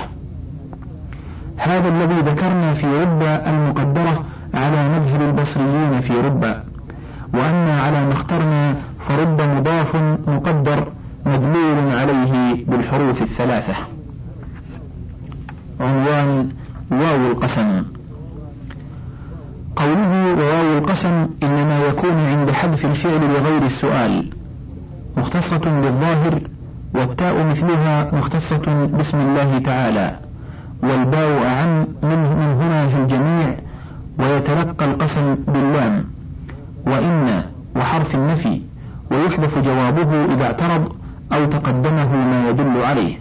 هذا 1.57 1.87
الذي 1.87 2.19
ذكرنا 2.21 2.73
في 2.73 2.85
ربا 2.85 3.49
المقدرة 3.49 4.23
على 4.53 4.89
مذهب 4.89 5.21
البصريين 5.21 6.01
في 6.01 6.13
ربا 6.13 6.63
وأما 7.33 7.81
على 7.81 8.05
ما 8.05 8.13
اخترنا 8.13 8.75
فرب 8.99 9.41
مضاف 9.41 9.95
مقدر 10.27 10.87
مدلول 11.25 11.91
عليه 11.91 12.65
بالحروف 12.65 13.21
الثلاثة. 13.21 13.73
عنوان 15.79 16.49
واو 16.91 17.31
القسم. 17.31 17.94
القسم 21.05 21.29
إنما 21.43 21.79
يكون 21.87 22.11
عند 22.11 22.51
حذف 22.51 22.85
الفعل 22.85 23.33
لغير 23.33 23.63
السؤال. 23.63 24.29
مختصة 25.17 25.57
بالظاهر 25.57 26.41
والتاء 26.95 27.43
مثلها 27.43 28.15
مختصة 28.15 28.85
باسم 28.85 29.17
الله 29.19 29.59
تعالى. 29.59 30.19
والباء 30.83 31.45
أعم 31.45 31.87
منه 32.03 32.33
من 32.33 32.57
هنا 32.61 32.87
في 32.87 32.97
الجميع 32.97 33.55
ويتلقى 34.19 34.85
القسم 34.85 35.35
باللام. 35.47 36.03
وإن 36.87 37.43
وحرف 37.75 38.15
النفي 38.15 38.61
ويحذف 39.11 39.57
جوابه 39.57 40.33
إذا 40.33 40.45
اعترض 40.45 40.91
أو 41.33 41.45
تقدمه 41.45 42.15
ما 42.15 42.49
يدل 42.49 42.83
عليه. 42.83 43.17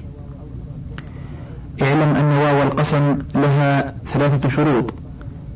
اعلم 1.82 2.16
أن 2.16 2.24
واو 2.24 2.62
القسم 2.62 3.18
لها 3.34 3.94
ثلاثة 4.12 4.48
شروط. 4.48 4.94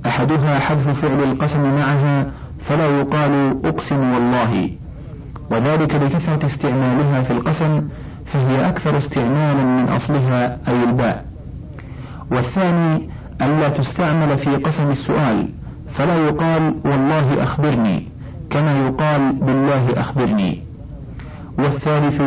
أحدها 0.08 0.58
حذف 0.58 0.88
فعل 0.88 1.22
القسم 1.22 1.62
معها 1.62 2.26
فلا 2.60 2.86
يقال 2.86 3.56
أقسم 3.64 4.12
والله. 4.14 4.70
وذلك 5.50 5.94
لكثرة 5.94 6.46
استعمالها 6.46 7.22
في 7.22 7.30
القسم 7.30 7.88
فهي 8.26 8.68
أكثر 8.68 8.96
استعمالا 8.96 9.64
من 9.64 9.88
أصلها 9.88 10.58
أي 10.68 10.84
الباء. 10.84 11.24
والثاني 12.30 13.10
ألا 13.42 13.68
تستعمل 13.68 14.38
في 14.38 14.56
قسم 14.56 14.90
السؤال 14.90 15.48
فلا 15.92 16.16
يقال 16.26 16.74
والله 16.84 17.42
أخبرني 17.42 18.08
كما 18.50 18.86
يقال 18.86 19.32
بالله 19.32 20.00
أخبرني. 20.00 20.62
والثالث 21.58 22.20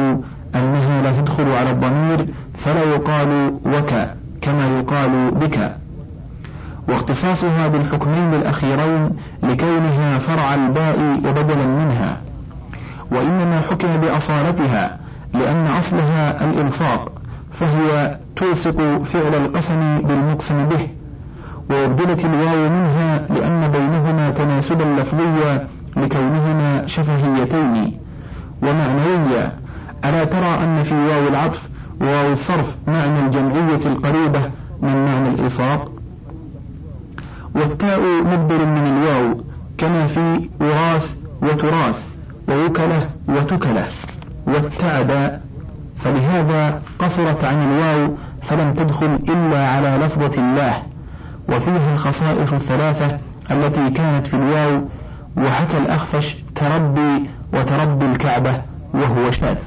أنها 0.56 1.02
لا 1.02 1.22
تدخل 1.22 1.52
على 1.52 1.72
الضمير 1.72 2.26
فلا 2.58 2.84
يقال 2.84 3.54
وك 3.66 3.94
كما 4.42 4.80
يقال 4.80 5.32
بك. 5.32 5.81
واختصاصها 6.92 7.68
بالحكمين 7.68 8.34
الأخيرين 8.34 9.10
لكونها 9.44 10.18
فرع 10.18 10.56
الباء 10.56 11.20
وبدلا 11.26 11.66
منها. 11.66 12.18
وإنما 13.12 13.62
حكم 13.62 13.88
بأصالتها 13.98 14.98
لأن 15.34 15.68
أصلها 15.68 16.46
الإلصاق 16.46 17.12
فهي 17.54 18.18
توثق 18.36 19.04
فعل 19.04 19.36
القسم 19.36 20.02
بالمقسم 20.02 20.66
به 20.66 20.88
وأبدلت 21.70 22.26
الواو 22.26 22.70
منها 22.70 23.22
لأن 23.30 23.72
بينهما 23.72 24.30
تناسبا 24.30 24.84
لفظيا 24.84 25.68
لكونهما 25.98 26.88
شفهيتين. 26.88 28.00
ومعنويا 28.64 29.52
ألا 30.06 30.24
ترى 30.24 30.64
أن 30.64 30.84
في 30.84 30.94
واو 30.94 31.28
العطف 31.28 31.70
وواو 32.02 32.32
الصرف 32.32 32.76
معنى 32.88 33.26
الجمعية 33.26 33.86
القريبة 33.86 34.42
من 34.82 35.06
معنى 35.06 35.30
الإلصاق 35.30 35.91
والتاء 37.56 38.00
مبدل 38.24 38.68
من 38.68 38.88
الواو 38.88 39.38
كما 39.78 40.08
في 40.08 40.50
وراث 40.62 41.10
وتراث 41.42 41.96
ووكلة 42.50 43.10
وتكلة 43.28 43.88
والتعد 44.48 45.42
فلهذا 46.04 46.82
قصرت 47.00 47.44
عن 47.44 47.72
الواو 47.72 48.16
فلم 48.42 48.74
تدخل 48.74 49.20
إلا 49.30 49.68
على 49.68 50.06
لفظة 50.06 50.42
الله. 50.42 50.84
وفيها 51.50 51.94
الخصائص 51.94 52.54
الثلاثة 52.54 53.18
التي 53.52 53.90
كانت 53.90 54.28
في 54.28 54.34
الواو 54.34 54.82
وحكى 55.38 55.78
الأخفش 55.78 56.36
تربي 56.56 57.30
وتربي 57.54 58.06
الكعبة 58.06 58.62
وهو 58.94 59.32
شاذ. 59.32 59.58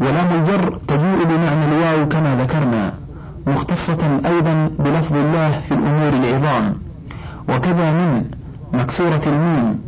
ولام 0.00 0.40
الجر 0.40 0.78
تجيء 0.88 1.24
بمعنى 1.24 1.64
الواو 1.64 2.08
كما 2.08 2.36
ذكرنا. 2.42 2.92
مختصة 3.46 4.20
أيضا 4.26 4.70
بلفظ 4.78 5.16
الله 5.16 5.60
في 5.60 5.74
الأمور 5.74 6.08
العظام. 6.08 6.74
وكذا 7.48 7.92
من 7.92 8.24
مكسورة 8.72 9.20
الميم 9.26 9.78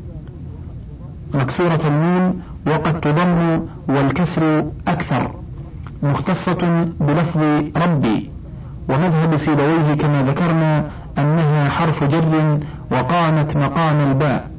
مكسورة 1.35 1.81
الميم 1.85 2.43
وقد 2.67 3.01
تضم 3.01 3.61
والكسر 3.89 4.65
أكثر. 4.89 5.31
مختصة 6.03 6.89
بلفظ 7.01 7.41
ربي. 7.77 8.31
ومذهب 8.89 9.37
سيبويه 9.37 9.95
كما 9.95 10.23
ذكرنا 10.23 10.85
أنها 11.19 11.69
حرف 11.69 12.05
جر 12.05 12.59
وقامت 12.91 13.57
مقام 13.57 14.11
الباء. 14.11 14.51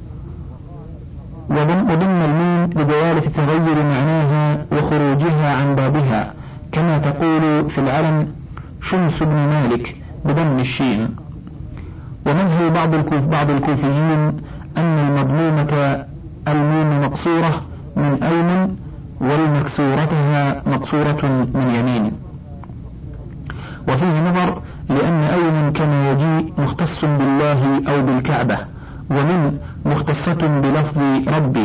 وضم 1.50 2.22
الميم 2.22 2.70
لدلالة 2.82 3.20
تغير 3.20 3.84
معناها 3.84 4.66
وخروجها 4.72 5.56
عن 5.62 5.76
بابها. 5.76 6.34
كما 6.72 6.98
تقول 6.98 7.70
في 7.70 7.78
العلم 7.78 8.28
شمس 8.90 9.24
بن 9.24 9.36
مالك 9.54 9.96
بضم 10.26 10.60
الشين. 10.60 11.16
ومذهب 12.26 12.74
بعض 12.74 12.96
الكوف 12.96 13.26
بعض 13.26 13.50
الكوفيين 13.50 14.22
أن 14.78 14.98
المضمومة 15.08 16.06
الميم 16.48 17.02
مقصورة 17.02 17.62
من 17.96 18.24
أيمن 18.24 18.76
والمكسورتها 19.22 20.62
مقصورة 20.68 21.22
من 21.54 21.68
يمين. 21.78 22.12
وفيه 23.88 24.30
نظر 24.30 24.62
لأن 24.90 25.20
أيمن 25.38 25.74
كما 25.74 26.12
يجيء 26.12 26.54
مختص 26.58 27.06
بالله 27.06 27.62
أو 27.88 27.98
بالكعبة 28.06 28.58
ومن 29.10 29.58
مختصة 29.86 30.42
بلفظ 30.64 31.00
ربي. 31.38 31.65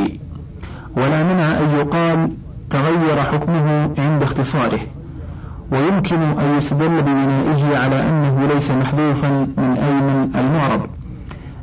ويمكن 6.12 6.40
أن 6.40 6.58
يستدل 6.58 7.02
ببنائه 7.02 7.78
على 7.78 8.00
أنه 8.00 8.46
ليس 8.54 8.70
محذوفا 8.70 9.28
من 9.30 9.76
أيمن 9.76 10.30
المعرب 10.34 10.86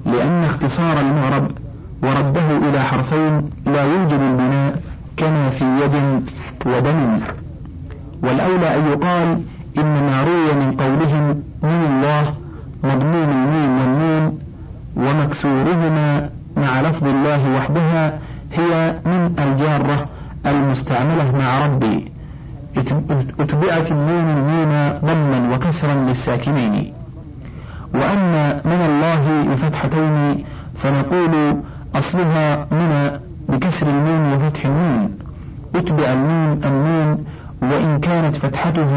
لأن 0.06 0.44
اختصار 0.44 1.00
المعرب 1.00 1.52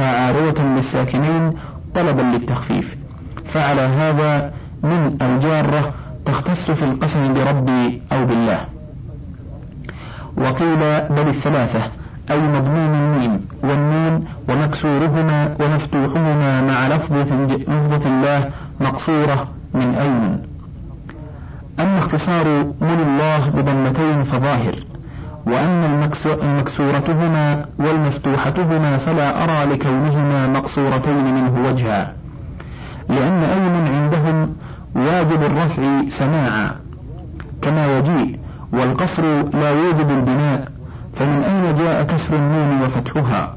فتحتها 0.01 0.27
عارضة 0.27 0.63
للساكنين 0.63 1.53
طلبا 1.95 2.23
للتخفيف. 2.23 2.97
فعلى 3.53 3.81
هذا 3.81 4.53
من 4.83 5.17
الجارة 5.23 5.95
تختص 6.27 6.71
في 6.71 6.83
القسم 6.85 7.35
بربي 7.35 8.03
أو 8.13 8.27
بالله. 8.27 8.65
وقيل 10.37 10.79
بل 11.11 11.29
الثلاثة 11.29 11.83
أي 12.31 12.39
مضمون 12.39 12.95
الميم 12.95 13.41
والنون 13.63 14.25
ومكسورهما 14.49 15.57
ومفتوحهما 15.61 16.61
مع 16.61 16.89
لفظة 16.89 18.09
الله 18.09 18.51
مقصورة 18.81 19.49
من 19.75 19.95
أيمن 19.95 20.39
أما 21.81 21.99
اختصار 21.99 22.45
من 22.81 22.99
الله 23.07 23.49
بضمتين 23.49 24.23
فظاهر. 24.23 24.90
وأما 25.47 25.87
المكسورتهما 26.43 27.65
والمفتوحتهما 27.79 28.99
فلا 28.99 29.45
أرى 29.45 29.73
لكونهما 29.75 30.47
مقصورتين 30.47 31.25
منه 31.35 31.69
وجها. 31.69 32.13
لأن 33.09 33.43
أيمن 33.43 33.95
عندهم 33.95 34.55
واجب 34.95 35.43
الرفع 35.43 36.09
سماعا 36.09 36.71
كما 37.63 37.99
يجيء 37.99 38.39
والقصر 38.73 39.23
لا 39.53 39.71
يوجب 39.71 40.11
البناء 40.11 40.69
فمن 41.15 41.43
أين 41.43 41.75
جاء 41.75 42.03
كسر 42.03 42.37
النون 42.37 42.83
وفتحها؟ 42.83 43.57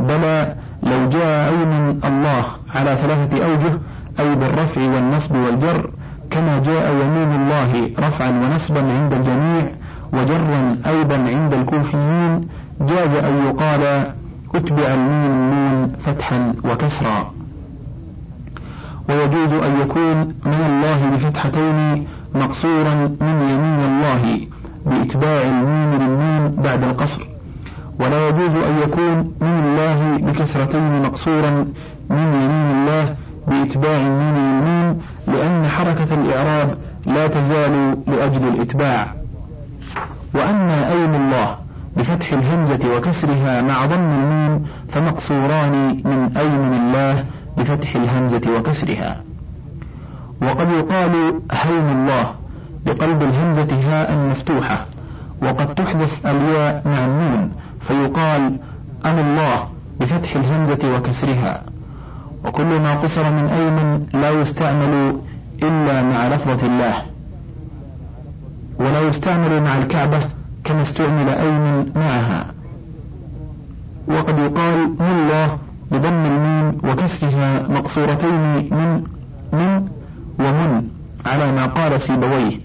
بلى 0.00 0.54
لو 0.82 1.08
جاء 1.08 1.48
أيمن 1.48 2.00
الله 2.04 2.44
على 2.74 2.96
ثلاثة 2.96 3.44
أوجه 3.44 3.78
أي 4.20 4.34
بالرفع 4.34 4.80
والنصب 4.80 5.36
والجر 5.36 5.90
كما 6.30 6.58
جاء 6.58 6.92
يمين 6.92 7.40
الله 7.40 7.90
رفعا 7.98 8.30
ونصبا 8.30 8.80
عند 8.80 9.12
الجميع 9.12 9.66
وجرا 10.14 10.76
أيضا 10.86 11.14
عند 11.16 11.52
الكوفيين 11.54 12.48
جاز 12.80 13.14
أن 13.14 13.44
يقال 13.46 14.12
أتبع 14.54 14.94
الميم 14.94 15.32
النون 15.32 15.92
فتحا 15.98 16.54
وكسرا. 16.64 17.32
ويجوز 19.08 19.52
أن 19.52 19.80
يكون 19.80 20.16
من 20.44 20.60
الله 20.66 21.10
بفتحتين 21.16 22.06
مقصورا 22.34 22.94
من 23.20 23.36
يمين 23.50 23.80
الله 23.90 24.46
بإتباع 24.86 25.42
الميم 25.42 26.02
للميم 26.02 26.62
بعد 26.62 26.82
القصر. 26.82 27.26
ولا 28.00 28.28
يجوز 28.28 28.54
أن 28.54 28.78
يكون 28.82 29.16
من 29.40 29.62
الله 29.64 30.16
بكسرتين 30.32 31.02
مقصورا 31.02 31.50
من 32.10 32.32
يمين 32.34 32.70
الله 32.76 33.14
بإتباع 33.48 33.96
الميم 33.96 34.34
للميم 34.34 35.00
لأن 35.28 35.66
حركة 35.68 36.14
الإعراب 36.14 36.78
لا 37.06 37.26
تزال 37.26 37.96
لأجل 38.06 38.48
الإتباع. 38.48 39.23
وأما 40.34 40.92
أيم 40.92 41.14
الله 41.14 41.56
بفتح 41.96 42.32
الهمزة 42.32 42.96
وكسرها 42.96 43.62
مع 43.62 43.86
ضم 43.86 44.10
الميم 44.10 44.64
فمقصوران 44.88 46.02
من 46.04 46.36
أيمن 46.36 46.74
الله 46.74 47.24
بفتح 47.58 47.96
الهمزة 47.96 48.58
وكسرها. 48.58 49.16
وقد 50.42 50.68
يقال 50.70 51.12
هين 51.52 51.88
الله 51.96 52.34
بقلب 52.86 53.22
الهمزة 53.22 53.68
هاء 53.88 54.18
مفتوحة 54.30 54.86
وقد 55.42 55.74
تحذف 55.74 56.26
الياء 56.26 56.82
مع 56.86 57.04
النون 57.04 57.52
فيقال 57.80 58.58
أم 59.04 59.18
الله 59.18 59.68
بفتح 60.00 60.36
الهمزة 60.36 60.96
وكسرها. 60.96 61.62
وكل 62.44 62.80
ما 62.80 62.94
قصر 62.94 63.30
من 63.30 63.46
أيمن 63.46 64.06
لا 64.22 64.30
يستعمل 64.30 65.16
إلا 65.62 66.02
مع 66.02 66.28
لفظة 66.28 66.66
الله. 66.66 67.13
يستعمل 69.08 69.62
مع 69.62 69.78
الكعبة 69.78 70.18
كما 70.64 70.82
استعمل 70.82 71.28
أيمن 71.28 71.92
معها. 71.96 72.46
وقد 74.08 74.38
يقال 74.38 74.94
الله 75.00 75.58
بضم 75.90 76.26
الميم 76.26 76.78
وكسرها 76.84 77.68
مقصورتين 77.68 78.40
من 78.70 79.04
من 79.52 79.88
ومن 80.38 80.88
على 81.26 81.52
ما 81.52 81.66
قال 81.66 82.00
سيبويه. 82.00 82.60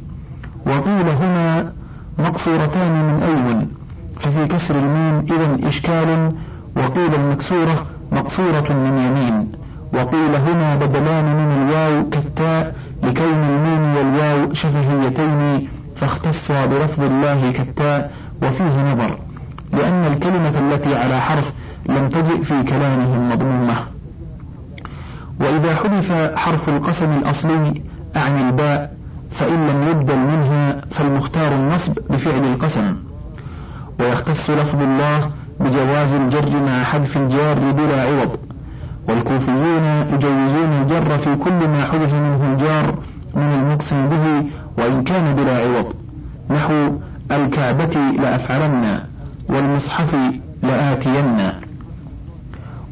وقيل 0.66 1.10
هنا 1.10 1.74
مقصورتان 2.20 2.92
من 2.92 3.24
أيمن 3.24 3.68
ففي 4.20 4.48
كسر 4.48 4.76
الميم 4.80 5.26
إذا 5.32 5.68
إشكال 5.68 6.32
وقيل 6.78 7.16
المكسورة 7.16 7.86
مقصورة 8.12 8.74
من 8.74 8.98
يمين. 8.98 9.52
وقيل 9.94 10.36
هنا 10.36 10.76
بدلان 10.76 11.26
من 11.26 11.62
الواو 11.62 12.10
كالتاء 12.10 12.76
لكون 13.04 13.44
الميم 13.50 13.96
والواو 13.96 14.54
شفهيتين 14.54 15.68
فاختص 16.00 16.52
بلفظ 16.52 17.04
الله 17.04 17.52
كالتاء 17.52 18.12
وفيه 18.44 18.92
نظر 18.94 19.20
لأن 19.74 20.14
الكلمة 20.14 20.54
التي 20.60 20.96
على 20.96 21.22
حرف 21.22 21.54
لم 21.86 22.10
تجئ 22.10 22.44
في 22.44 22.64
كلامهم 22.64 23.30
مضمومة 23.30 23.76
وإذا 25.40 25.76
حذف 25.76 26.12
حرف 26.36 26.70
القسم 26.70 27.12
الأصلي 27.18 27.82
أعني 28.16 28.50
الباء 28.50 28.94
فإن 29.32 29.68
لم 29.68 29.88
يبدل 29.92 30.18
منها 30.18 30.82
فالمختار 30.92 31.52
النصب 31.52 31.94
بفعل 32.10 32.44
القسم. 32.44 32.96
ويختص 34.00 34.50
لفظ 34.50 34.82
الله 34.82 35.32
بجواز 35.60 36.14
الجر 36.14 36.62
مع 36.66 36.84
حذف 36.84 37.18
الجار 37.18 37.60
بلا 37.60 38.02
عوض. 38.02 38.38
والكوفيون 39.08 39.84
يجوزون 40.14 40.72
الجر 40.82 41.18
في 41.18 41.36
كل 41.36 41.68
ما 41.68 41.86
حذف 41.92 42.14
منه 42.14 42.54
الجار 42.54 42.96
من 43.36 43.60
المقسم 43.62 44.10
به 44.10 44.50
وإن 44.80 45.04
كان 45.04 45.36
بلا 45.36 45.58
عوض 45.58 45.94
نحو 46.50 46.92
الكعبة 47.32 48.00
لأفعلن 48.20 49.00
والمصحف 49.50 50.16
لآتين. 50.64 51.38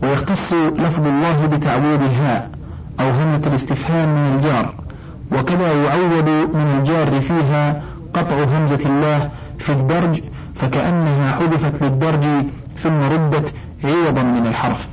ويختص 0.03 0.53
لفظ 0.53 1.07
الله 1.07 1.45
بتعويض 1.45 2.01
هاء 2.21 2.49
أو 2.99 3.09
همة 3.09 3.41
الاستفهام 3.47 4.09
من 4.09 4.35
الجار 4.35 4.73
وكذا 5.31 5.83
يعوض 5.83 6.29
من 6.53 6.77
الجار 6.79 7.21
فيها 7.21 7.81
قطع 8.13 8.43
همزة 8.43 8.85
الله 8.85 9.29
في 9.59 9.71
الدرج 9.71 10.21
فكأنها 10.55 11.31
حذفت 11.31 11.83
للدرج 11.83 12.25
ثم 12.75 13.01
ردت 13.01 13.53
عوضا 13.83 14.23
من 14.23 14.47
الحرف. 14.47 14.87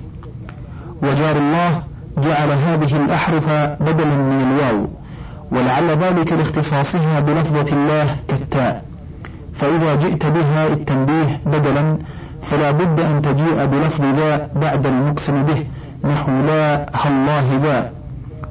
وجار 1.03 1.37
الله 1.37 1.83
جعل 2.19 2.51
هذه 2.51 3.05
الأحرف 3.05 3.49
بدلا 3.81 4.17
من 4.17 4.41
الواو. 4.41 4.89
ولعل 5.55 5.91
ذلك 5.91 6.33
لاختصاصها 6.33 7.21
بلفظة 7.21 7.73
الله 7.73 8.17
كالتاء. 8.29 8.85
فإذا 9.55 9.95
جئت 9.95 10.27
بها 10.27 10.67
التنبيه 10.67 11.41
بدلا 11.47 11.99
فلا 12.43 12.71
بد 12.71 13.01
أن 13.01 13.23
تجيء 13.23 13.65
بلفظ 13.65 14.05
ذا 14.05 14.49
بعد 14.57 14.87
المقسم 14.87 15.43
به 15.43 15.67
نحو 16.05 16.33
لا 16.47 16.87
هالله 16.95 17.61
ذا 17.63 17.91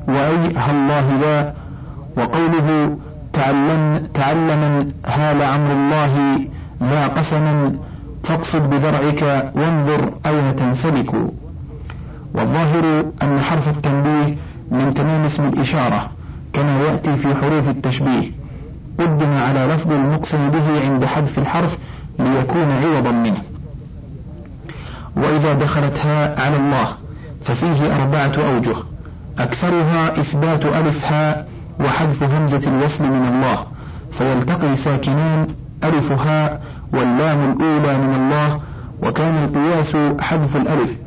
وأي 0.08 0.56
هالله 0.56 1.08
ذا 1.22 1.54
وقوله 2.18 2.98
تعلم 3.34 4.08
تعلما 4.14 4.92
هال 5.06 5.42
أمر 5.42 5.72
الله 5.72 6.40
ذا 6.84 7.08
قسما 7.08 7.76
فاقصد 8.24 8.70
بذرعك 8.70 9.52
وانظر 9.56 10.14
أين 10.26 10.56
تنسلك. 10.56 11.14
والظاهر 12.36 13.06
أن 13.24 13.40
حرف 13.40 13.70
التنبيه 13.70 14.38
من 14.72 14.94
تمام 14.94 15.24
اسم 15.24 15.48
الإشارة. 15.48 16.10
كما 16.54 16.82
يأتي 16.82 17.16
في 17.16 17.36
حروف 17.36 17.70
التشبيه 17.70 18.32
قدم 19.00 19.32
على 19.32 19.74
لفظ 19.74 19.92
المقسم 19.92 20.50
به 20.50 20.90
عند 20.90 21.06
حذف 21.06 21.40
الحرف 21.40 21.78
ليكون 22.20 22.72
عوضا 22.72 23.12
منه. 23.12 23.42
وإذا 25.16 25.54
دخلتها 25.54 26.42
على 26.46 26.58
الله 26.58 26.88
ففيه 27.42 27.96
أربعة 28.02 28.32
أوجه 28.54 28.76
أكثرها 29.40 30.20
إثبات 30.20 30.66
ألف 30.66 31.12
هاء 31.12 31.48
وحذف 31.80 32.24
همزة 32.24 32.72
الوصل 32.72 33.04
من 33.04 33.26
الله 33.26 33.66
فيلتقي 34.12 34.76
ساكنان 34.76 35.48
ألف 35.84 36.12
هاء 36.12 36.62
واللام 36.94 37.52
الأولى 37.52 37.98
من 37.98 38.16
الله 38.16 38.60
وكان 39.04 39.44
القياس 39.44 39.98
حذف 40.20 40.56
الألف 40.56 40.98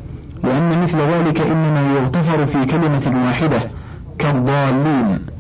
لأن 0.45 0.83
مثل 0.83 0.99
ذلك 0.99 1.41
إنما 1.41 1.93
يغتفر 1.97 2.47
في 2.47 2.65
كلمة 2.65 3.27
واحدة 3.27 3.59
كالضالين. 4.19 5.36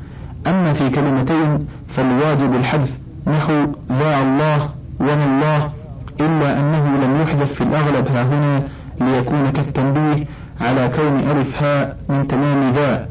أما 0.46 0.72
في 0.72 0.90
كلمتين 0.90 1.66
فالواجب 1.88 2.54
الحذف 2.54 2.96
نحو 3.26 3.52
ذا 3.92 4.22
الله 4.22 4.68
وما 5.00 5.24
الله 5.24 5.70
إلا 6.20 6.59
أنه 6.61 7.04
لم 7.04 7.22
يحذف 7.22 7.52
في 7.52 7.61
الأغلب 7.61 8.09
ها 8.09 8.22
هنا 8.22 8.62
ليكون 9.00 9.50
كالتنبيه 9.50 10.26
على 10.61 10.88
كون 10.96 11.18
ألف 11.30 11.62
هاء 11.62 11.96
من 12.09 12.28
تمام 12.28 12.70
ذا. 12.70 13.09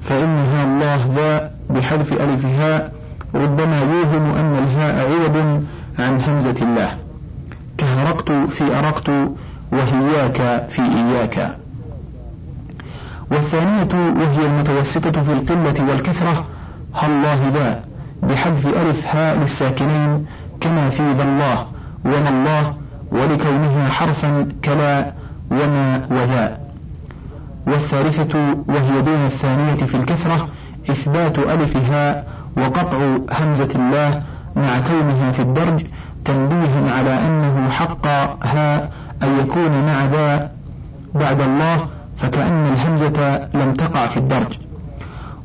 فإنها 0.00 0.64
الله 0.64 1.00
ذا 1.14 1.50
بحذف 1.70 2.12
ألف 2.12 2.46
هاء 2.46 2.92
ربما 3.34 3.80
يوهم 3.80 4.34
أن 4.36 4.58
الهاء 4.58 5.10
عوض 5.10 5.64
عن 5.98 6.20
همزة 6.20 6.54
الله. 6.62 6.96
كهرقت 7.78 8.32
في 8.32 8.78
أرقت 8.78 9.08
وهياك 9.72 10.68
في 10.68 10.82
إياك. 10.82 11.56
والثانية 13.30 13.88
وهي 13.94 14.46
المتوسطة 14.46 15.22
في 15.22 15.32
القلة 15.32 15.88
والكثرة 15.88 16.44
هالله 16.94 17.48
ذا 17.54 17.80
بحذف 18.22 18.66
ألف 18.66 19.16
هاء 19.16 19.38
للساكنين 19.38 20.26
كما 20.60 20.88
في 20.88 21.12
ذا 21.12 21.22
الله 21.22 21.66
وما 22.04 22.28
الله 22.28 22.74
ولكونها 23.12 23.88
حرفا 23.88 24.48
كلا 24.64 25.12
وما 25.50 26.06
وذا. 26.10 26.58
والثالثة 27.66 28.38
وهي 28.68 29.02
دون 29.02 29.24
الثانية 29.26 29.74
في 29.74 29.94
الكثرة 29.94 30.48
إثبات 30.90 31.38
ألف 31.38 31.76
هاء 31.76 32.26
وقطع 32.56 32.98
همزة 33.40 33.68
الله 33.74 34.22
مع 34.56 34.80
كونها 34.88 35.32
في 35.32 35.42
الدرج 35.42 35.86
تنبيها 36.24 36.92
على 36.94 37.26
أنه 37.26 37.70
حق 37.70 38.06
هاء 38.46 38.92
أن 39.22 39.38
يكون 39.40 39.86
مع 39.86 40.04
ذا 40.04 40.50
بعد 41.14 41.40
الله 41.40 41.86
فكأن 42.16 42.66
الهمزة 42.72 43.48
لم 43.54 43.74
تقع 43.74 44.06
في 44.06 44.16
الدرج. 44.16 44.58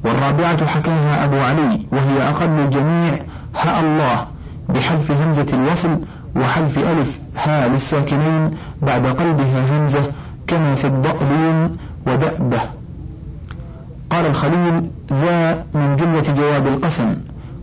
والرابعة 0.07 0.65
حكاها 0.65 1.25
أبو 1.25 1.35
علي 1.35 1.85
وهي 1.91 2.29
أقل 2.29 2.49
الجميع 2.49 3.19
هاء 3.61 3.79
الله 3.79 4.27
بحذف 4.69 5.11
همزة 5.11 5.47
الوصل 5.53 5.99
وحذف 6.35 6.77
ألف 6.77 7.19
ها 7.45 7.67
للساكنين 7.67 8.51
بعد 8.81 9.05
قلبها 9.05 9.61
همزة 9.71 10.11
كما 10.47 10.75
في 10.75 10.87
الضأبين 10.87 11.77
ودأبة. 12.07 12.59
قال 14.09 14.25
الخليل 14.25 14.89
ذا 15.13 15.65
من 15.73 15.95
جملة 15.95 16.33
جواب 16.33 16.67
القسم 16.67 17.15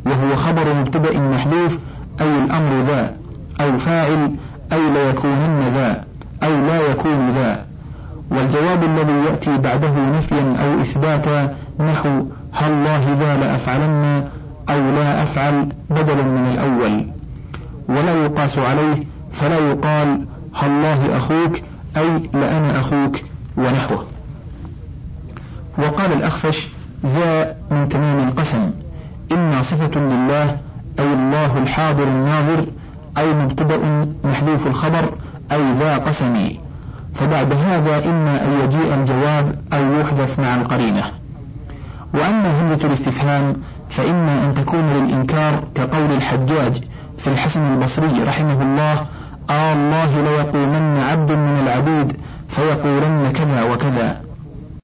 وهو 0.07 0.37
خبر 0.37 0.74
مبتدأ 0.74 1.18
محذوف 1.18 1.78
أي 2.20 2.44
الأمر 2.44 2.83
ذا 2.87 3.16
أو 3.61 3.76
فاعل 3.76 4.30
أي 4.72 4.90
ليكونن 4.90 5.61
ذا 5.74 6.04
أو 6.42 6.66
لا 6.66 6.90
يكون 6.90 7.30
ذا. 7.30 7.64
والجواب 8.30 8.83
الذي 8.85 9.12
يأتي 9.30 9.59
بعده 9.59 10.11
نفيا 10.16 10.57
أو 10.64 10.80
إثباتا 10.80 11.54
نحو 11.80 12.26
هالله 12.54 13.14
ذا 13.20 13.37
لأفعلن 13.37 14.28
أو 14.68 14.90
لا 14.90 15.22
أفعل 15.22 15.68
بدلا 15.90 16.22
من 16.22 16.50
الأول. 16.54 17.06
ولا 17.88 18.24
يقاس 18.24 18.58
عليه 18.58 19.04
فلا 19.32 19.58
يقال 19.58 20.26
هالله 20.54 21.16
أخوك 21.16 21.60
أي 21.96 22.20
لأنا 22.32 22.80
أخوك 22.80 23.16
ونحوه. 23.56 24.04
وقال 25.78 26.12
الأخفش 26.12 26.68
ذا 27.06 27.56
من 27.70 27.88
تمام 27.88 28.28
القسم 28.28 28.70
إما 29.32 29.62
صفة 29.62 30.00
لله 30.00 30.56
أي 30.98 31.12
الله 31.12 31.58
الحاضر 31.58 32.04
الناظر 32.04 32.66
أي 33.18 33.34
مبتدأ 33.34 34.06
محذوف 34.24 34.66
الخبر 34.66 35.14
أي 35.52 35.72
ذا 35.78 35.96
قسمي 35.98 36.60
فبعد 37.14 37.52
هذا 37.52 38.08
إما 38.08 38.44
أن 38.44 38.60
يجيء 38.64 38.94
الجواب 38.94 39.54
أو 39.72 40.00
يحذف 40.00 40.40
مع 40.40 40.54
القرينة. 40.54 41.23
وأما 42.14 42.61
همزة 42.61 42.87
الاستفهام 42.87 43.57
فإما 43.88 44.44
أن 44.44 44.55
تكون 44.55 44.87
للإنكار 44.88 45.64
كقول 45.74 46.12
الحجاج 46.12 46.85
في 47.16 47.27
الحسن 47.27 47.72
البصري 47.72 48.22
رحمه 48.27 48.62
الله 48.62 49.07
آه 49.50 49.72
الله 49.72 50.22
ليقومن 50.22 50.96
عبد 51.11 51.33
من 51.33 51.61
العبيد 51.62 52.16
فيقولن 52.48 53.33
كذا 53.35 53.62
وكذا. 53.62 54.20